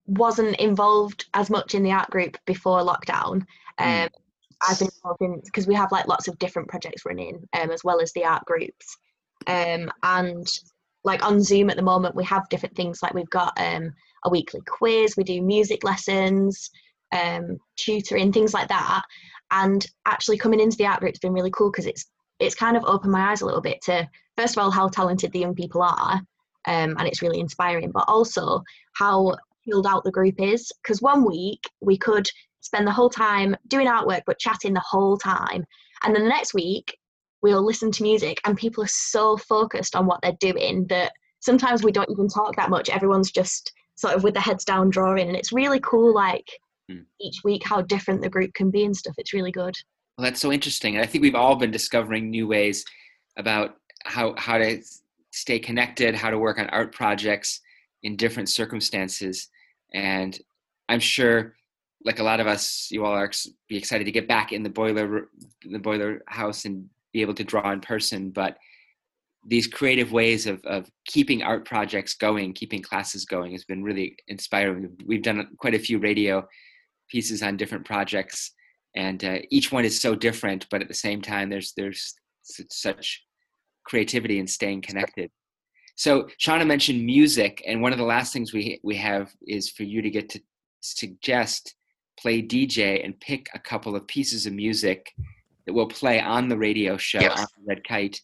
wasn't 0.05 0.57
involved 0.57 1.25
as 1.33 1.49
much 1.49 1.75
in 1.75 1.83
the 1.83 1.91
art 1.91 2.09
group 2.09 2.37
before 2.45 2.81
lockdown. 2.81 3.45
Um, 3.77 4.09
I've 4.67 4.79
been 4.79 4.89
involved 4.95 5.21
in 5.21 5.41
because 5.45 5.67
we 5.67 5.75
have 5.75 5.91
like 5.91 6.07
lots 6.07 6.27
of 6.27 6.37
different 6.39 6.67
projects 6.67 7.05
running, 7.05 7.47
um, 7.53 7.71
as 7.71 7.83
well 7.83 8.01
as 8.01 8.11
the 8.13 8.25
art 8.25 8.43
groups. 8.45 8.97
Um, 9.47 9.89
and 10.03 10.47
like 11.03 11.25
on 11.25 11.41
Zoom 11.41 11.69
at 11.69 11.77
the 11.77 11.83
moment, 11.83 12.15
we 12.15 12.25
have 12.25 12.49
different 12.49 12.75
things 12.75 13.01
like 13.01 13.13
we've 13.13 13.29
got 13.29 13.53
um, 13.57 13.93
a 14.25 14.29
weekly 14.29 14.61
quiz, 14.67 15.15
we 15.15 15.23
do 15.23 15.41
music 15.41 15.83
lessons, 15.83 16.69
um, 17.11 17.57
tutoring, 17.77 18.33
things 18.33 18.53
like 18.53 18.67
that. 18.67 19.03
And 19.51 19.85
actually 20.05 20.37
coming 20.37 20.59
into 20.59 20.77
the 20.77 20.85
art 20.85 20.99
group's 20.99 21.19
been 21.19 21.33
really 21.33 21.51
cool 21.51 21.71
because 21.71 21.85
it's 21.85 22.05
it's 22.39 22.55
kind 22.55 22.77
of 22.77 22.85
opened 22.85 23.11
my 23.11 23.31
eyes 23.31 23.41
a 23.41 23.45
little 23.45 23.61
bit 23.61 23.81
to 23.83 24.07
first 24.37 24.55
of 24.55 24.63
all 24.63 24.71
how 24.71 24.87
talented 24.87 25.31
the 25.31 25.39
young 25.39 25.55
people 25.55 25.81
are, 25.81 26.21
um, 26.65 26.95
and 26.97 27.07
it's 27.07 27.21
really 27.21 27.39
inspiring, 27.39 27.91
but 27.91 28.05
also 28.07 28.63
how 28.93 29.35
chilled 29.65 29.87
out 29.87 30.03
the 30.03 30.11
group 30.11 30.35
is. 30.39 30.71
Because 30.81 31.01
one 31.01 31.25
week 31.25 31.63
we 31.81 31.97
could 31.97 32.27
spend 32.61 32.87
the 32.87 32.91
whole 32.91 33.09
time 33.09 33.55
doing 33.67 33.87
artwork 33.87 34.21
but 34.25 34.39
chatting 34.39 34.73
the 34.73 34.79
whole 34.81 35.17
time, 35.17 35.65
and 36.03 36.15
then 36.15 36.23
the 36.23 36.29
next 36.29 36.53
week 36.53 36.97
we'll 37.41 37.63
listen 37.63 37.91
to 37.91 38.03
music 38.03 38.39
and 38.45 38.57
people 38.57 38.83
are 38.83 38.87
so 38.87 39.37
focused 39.37 39.95
on 39.95 40.05
what 40.05 40.19
they're 40.21 40.33
doing 40.39 40.85
that 40.87 41.13
sometimes 41.39 41.83
we 41.83 41.91
don't 41.91 42.09
even 42.09 42.27
talk 42.27 42.55
that 42.55 42.69
much 42.69 42.89
everyone's 42.89 43.31
just 43.31 43.71
sort 43.95 44.13
of 44.13 44.23
with 44.23 44.33
their 44.33 44.43
heads 44.43 44.65
down 44.65 44.89
drawing 44.89 45.27
and 45.27 45.37
it's 45.37 45.53
really 45.53 45.79
cool 45.79 46.13
like 46.13 46.47
Hmm. 46.89 47.01
each 47.21 47.41
week 47.43 47.61
how 47.63 47.81
different 47.81 48.21
the 48.21 48.29
group 48.29 48.53
can 48.53 48.71
be 48.71 48.83
and 48.83 48.95
stuff 48.95 49.13
it's 49.17 49.33
really 49.33 49.51
good 49.51 49.75
Well, 50.17 50.25
that's 50.25 50.41
so 50.41 50.51
interesting. 50.51 50.95
And 50.95 51.03
I 51.03 51.07
think 51.07 51.21
we've 51.21 51.35
all 51.35 51.55
been 51.55 51.71
discovering 51.71 52.29
new 52.29 52.45
ways 52.47 52.83
about 53.37 53.75
how 54.03 54.33
how 54.37 54.57
to 54.57 54.81
stay 55.31 55.59
connected, 55.59 56.15
how 56.15 56.29
to 56.29 56.37
work 56.37 56.59
on 56.59 56.67
art 56.69 56.93
projects 56.93 57.61
in 58.03 58.15
different 58.15 58.49
circumstances. 58.49 59.47
And 59.93 60.37
I'm 60.89 60.99
sure, 60.99 61.55
like 62.03 62.19
a 62.19 62.23
lot 62.23 62.39
of 62.39 62.47
us, 62.47 62.89
you 62.91 63.05
all 63.05 63.13
are 63.13 63.25
ex- 63.25 63.47
be 63.67 63.77
excited 63.77 64.05
to 64.05 64.11
get 64.11 64.27
back 64.27 64.51
in 64.51 64.63
the 64.63 64.69
boiler 64.69 65.29
the 65.63 65.79
boiler 65.79 66.21
house 66.27 66.65
and 66.65 66.89
be 67.13 67.21
able 67.21 67.35
to 67.35 67.43
draw 67.43 67.71
in 67.71 67.81
person. 67.81 68.31
But 68.31 68.57
these 69.47 69.67
creative 69.67 70.11
ways 70.11 70.47
of, 70.47 70.63
of 70.65 70.89
keeping 71.05 71.43
art 71.43 71.65
projects 71.65 72.13
going, 72.13 72.53
keeping 72.53 72.81
classes 72.81 73.25
going, 73.25 73.53
has 73.53 73.63
been 73.63 73.83
really 73.83 74.17
inspiring. 74.27 74.97
We've 75.05 75.23
done 75.23 75.47
quite 75.57 75.75
a 75.75 75.79
few 75.79 75.97
radio 75.99 76.45
pieces 77.09 77.43
on 77.43 77.57
different 77.57 77.85
projects 77.85 78.53
and 78.95 79.23
uh, 79.23 79.37
each 79.49 79.71
one 79.71 79.85
is 79.85 79.99
so 79.99 80.15
different, 80.15 80.65
but 80.71 80.81
at 80.81 80.87
the 80.87 80.93
same 80.93 81.21
time, 81.21 81.49
there's 81.49 81.73
there's 81.77 82.15
such 82.43 83.23
creativity 83.85 84.39
in 84.39 84.47
staying 84.47 84.81
connected. 84.81 85.29
So 85.95 86.27
Shauna 86.41 86.65
mentioned 86.65 87.05
music, 87.05 87.63
and 87.67 87.81
one 87.81 87.91
of 87.91 87.99
the 87.99 88.05
last 88.05 88.33
things 88.33 88.53
we 88.53 88.79
we 88.83 88.95
have 88.95 89.31
is 89.47 89.69
for 89.69 89.83
you 89.83 90.01
to 90.01 90.09
get 90.09 90.29
to 90.29 90.41
suggest 90.81 91.75
play 92.19 92.41
DJ 92.41 93.03
and 93.03 93.19
pick 93.19 93.47
a 93.53 93.59
couple 93.59 93.95
of 93.95 94.07
pieces 94.07 94.45
of 94.45 94.53
music 94.53 95.13
that 95.65 95.73
will 95.73 95.87
play 95.87 96.19
on 96.19 96.49
the 96.49 96.57
radio 96.57 96.97
show 96.97 97.19
on 97.19 97.45
Red 97.65 97.83
Kite, 97.83 98.19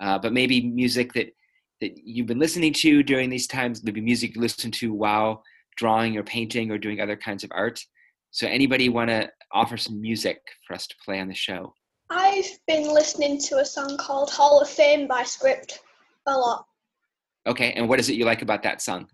uh, 0.00 0.18
but 0.18 0.32
maybe 0.32 0.66
music 0.66 1.12
that 1.14 1.34
that 1.80 1.96
you've 1.96 2.26
been 2.26 2.38
listening 2.38 2.74
to 2.74 3.02
during 3.02 3.30
these 3.30 3.46
times, 3.46 3.82
maybe 3.82 4.02
music 4.02 4.34
you 4.34 4.42
listen 4.42 4.70
to 4.70 4.92
while 4.92 5.42
drawing 5.76 6.18
or 6.18 6.22
painting 6.22 6.70
or 6.70 6.76
doing 6.76 7.00
other 7.00 7.16
kinds 7.16 7.42
of 7.42 7.50
art. 7.54 7.82
So 8.30 8.46
anybody 8.46 8.88
want 8.88 9.10
to 9.10 9.28
offer 9.52 9.76
some 9.76 10.00
music 10.00 10.40
for 10.66 10.74
us 10.74 10.86
to 10.86 10.94
play 11.04 11.20
on 11.20 11.28
the 11.28 11.34
show? 11.34 11.74
I've 12.10 12.58
been 12.66 12.92
listening 12.92 13.40
to 13.42 13.58
a 13.58 13.64
song 13.64 13.96
called 13.96 14.30
Hall 14.30 14.60
of 14.60 14.68
Fame 14.68 15.06
by 15.06 15.22
Script 15.22 15.80
a 16.26 16.36
lot. 16.36 16.66
Okay, 17.46 17.72
and 17.72 17.88
what 17.88 17.98
is 17.98 18.08
it 18.08 18.14
you 18.14 18.24
like 18.24 18.42
about 18.42 18.62
that 18.62 18.82
song? 18.82 19.08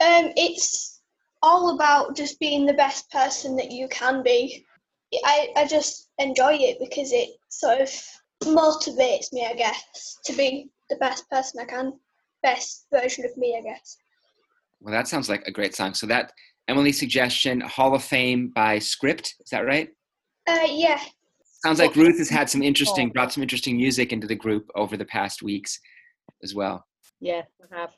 Um, 0.00 0.32
it's 0.36 1.00
all 1.42 1.74
about 1.74 2.16
just 2.16 2.38
being 2.40 2.66
the 2.66 2.74
best 2.74 3.10
person 3.10 3.56
that 3.56 3.70
you 3.70 3.88
can 3.88 4.22
be. 4.22 4.64
I, 5.24 5.48
I 5.56 5.66
just 5.66 6.10
enjoy 6.18 6.54
it 6.54 6.78
because 6.78 7.12
it 7.12 7.30
sort 7.48 7.80
of 7.80 7.90
motivates 8.42 9.32
me, 9.32 9.46
I 9.46 9.54
guess, 9.54 10.18
to 10.24 10.32
be 10.32 10.70
the 10.88 10.96
best 10.96 11.28
person 11.30 11.60
I 11.60 11.64
can, 11.64 11.94
best 12.42 12.86
version 12.92 13.24
of 13.24 13.36
me, 13.36 13.56
I 13.58 13.62
guess. 13.62 13.96
Well, 14.80 14.92
that 14.92 15.08
sounds 15.08 15.28
like 15.28 15.46
a 15.46 15.52
great 15.52 15.74
song. 15.74 15.94
So 15.94 16.06
that 16.06 16.32
Emily's 16.70 17.00
suggestion, 17.00 17.60
Hall 17.62 17.94
of 17.96 18.04
Fame 18.04 18.52
by 18.54 18.78
Script, 18.78 19.34
is 19.40 19.50
that 19.50 19.66
right? 19.66 19.88
Uh, 20.48 20.68
yeah. 20.68 21.00
Sounds 21.64 21.80
like 21.80 21.96
Ruth 21.96 22.18
has 22.18 22.30
had 22.30 22.48
some 22.48 22.62
interesting, 22.62 23.10
brought 23.10 23.32
some 23.32 23.42
interesting 23.42 23.76
music 23.76 24.12
into 24.12 24.28
the 24.28 24.36
group 24.36 24.70
over 24.76 24.96
the 24.96 25.04
past 25.04 25.42
weeks 25.42 25.80
as 26.44 26.54
well. 26.54 26.86
Yeah, 27.20 27.42
we 27.58 27.76
have. 27.76 27.90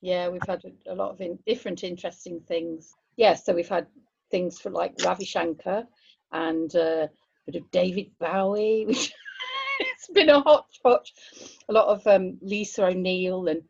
Yeah, 0.00 0.28
we've 0.28 0.46
had 0.46 0.62
a, 0.64 0.92
a 0.92 0.94
lot 0.94 1.10
of 1.10 1.20
in, 1.20 1.40
different 1.44 1.82
interesting 1.82 2.40
things. 2.46 2.94
Yeah, 3.16 3.34
so 3.34 3.52
we've 3.52 3.68
had 3.68 3.88
things 4.30 4.60
for 4.60 4.70
like 4.70 4.94
Ravi 5.04 5.24
Shankar 5.24 5.82
and 6.30 6.74
uh, 6.76 7.08
a 7.08 7.50
bit 7.50 7.60
of 7.60 7.70
David 7.72 8.12
Bowie. 8.20 8.84
Which 8.86 9.12
it's 9.80 10.08
been 10.14 10.28
a 10.28 10.40
hot 10.40 10.66
hodgepodge. 10.84 11.12
A 11.68 11.72
lot 11.72 11.88
of 11.88 12.06
um, 12.06 12.38
Lisa 12.42 12.86
O'Neill 12.86 13.48
and 13.48 13.62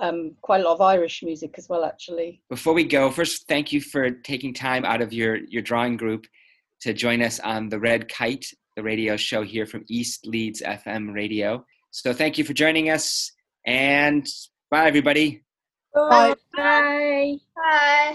um, 0.00 0.32
quite 0.42 0.60
a 0.60 0.64
lot 0.64 0.74
of 0.74 0.80
Irish 0.80 1.22
music 1.22 1.54
as 1.58 1.68
well, 1.68 1.84
actually. 1.84 2.42
Before 2.50 2.74
we 2.74 2.84
go, 2.84 3.10
first, 3.10 3.46
thank 3.48 3.72
you 3.72 3.80
for 3.80 4.10
taking 4.10 4.54
time 4.54 4.84
out 4.84 5.00
of 5.00 5.12
your, 5.12 5.36
your 5.36 5.62
drawing 5.62 5.96
group 5.96 6.26
to 6.82 6.92
join 6.92 7.22
us 7.22 7.40
on 7.40 7.68
the 7.68 7.78
Red 7.78 8.08
Kite, 8.08 8.46
the 8.76 8.82
radio 8.82 9.16
show 9.16 9.42
here 9.42 9.66
from 9.66 9.84
East 9.88 10.26
Leeds 10.26 10.62
FM 10.62 11.14
Radio. 11.14 11.64
So 11.90 12.12
thank 12.12 12.38
you 12.38 12.44
for 12.44 12.52
joining 12.52 12.90
us, 12.90 13.32
and 13.66 14.26
bye, 14.70 14.86
everybody. 14.86 15.42
Bye. 15.94 16.34
Bye. 16.56 17.36
Bye. 17.54 18.14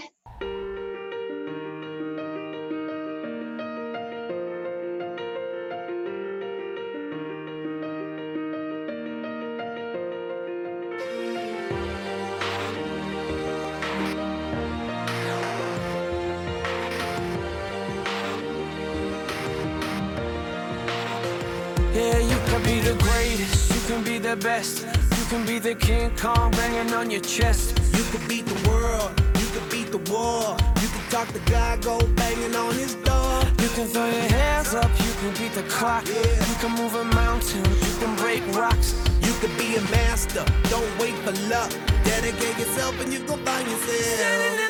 can 23.90 24.04
be 24.04 24.18
the 24.18 24.36
best, 24.36 24.86
you 25.18 25.24
can 25.30 25.44
be 25.44 25.58
the 25.58 25.74
King 25.74 26.14
Kong 26.16 26.52
banging 26.52 26.94
on 26.94 27.10
your 27.10 27.22
chest. 27.22 27.76
You 27.96 28.04
could 28.12 28.28
beat 28.28 28.46
the 28.46 28.68
world, 28.68 29.10
you 29.40 29.46
could 29.46 29.68
beat 29.68 29.90
the 29.90 29.98
war. 30.12 30.56
You 30.80 30.88
could 30.94 31.10
talk 31.10 31.26
to 31.32 31.40
God, 31.50 31.82
go 31.82 31.98
banging 32.14 32.54
on 32.54 32.72
his 32.74 32.94
door. 32.94 33.42
You 33.58 33.68
can 33.74 33.88
throw 33.88 34.06
your 34.06 34.30
hands 34.38 34.74
up, 34.74 34.90
you 35.04 35.12
can 35.20 35.30
beat 35.40 35.54
the 35.54 35.64
clock. 35.68 36.06
Yeah. 36.06 36.22
You 36.48 36.54
can 36.62 36.72
move 36.80 36.94
a 36.94 37.04
mountain, 37.04 37.64
you 37.64 37.94
can 37.98 38.14
break 38.14 38.42
rocks. 38.54 38.94
You 39.22 39.32
could 39.40 39.56
be 39.58 39.74
a 39.74 39.82
master, 39.90 40.44
don't 40.68 40.92
wait 41.00 41.16
for 41.24 41.32
luck. 41.48 41.72
Dedicate 42.04 42.58
yourself 42.60 42.94
and 43.00 43.12
you 43.12 43.18
go 43.26 43.36
find 43.38 43.66
yourself. 43.68 44.69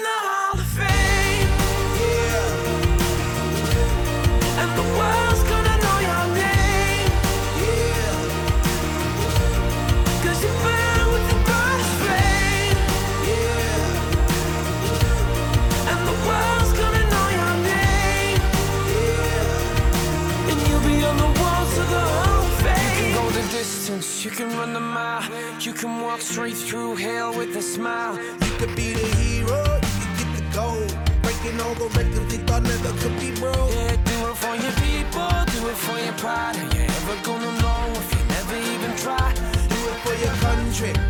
Distance, 23.90 24.24
you 24.24 24.30
can 24.30 24.48
run 24.56 24.72
the 24.72 24.80
mile. 24.80 25.22
You 25.60 25.72
can 25.72 26.00
walk 26.00 26.20
straight 26.20 26.56
through 26.56 26.96
hell 26.96 27.36
with 27.36 27.56
a 27.56 27.62
smile. 27.62 28.16
You 28.16 28.52
could 28.58 28.74
be 28.76 28.92
the 28.92 29.06
hero, 29.16 29.62
you 29.74 29.90
could 29.98 30.16
get 30.18 30.30
the 30.36 30.44
gold. 30.54 30.98
Breaking 31.22 31.60
all 31.60 31.74
the 31.74 31.88
records 31.98 32.28
they 32.30 32.42
thought 32.44 32.62
never 32.62 32.92
could 33.00 33.18
be 33.20 33.30
broke. 33.40 33.72
Yeah, 33.72 33.96
do 34.10 34.16
it 34.30 34.36
for 34.42 34.54
your 34.64 34.74
people, 34.84 35.30
do 35.54 35.68
it 35.68 35.78
for 35.84 35.98
your 35.98 36.14
pride. 36.14 36.56
You're 36.56 36.84
you 36.84 36.92
ever 36.98 37.16
gonna 37.24 37.52
know 37.62 37.82
if 38.00 38.08
you 38.14 38.22
never 38.36 38.56
even 38.72 38.92
try? 38.96 39.32
Do 39.72 39.78
it 39.90 39.98
for 40.04 40.14
your 40.24 40.36
country, 40.46 41.09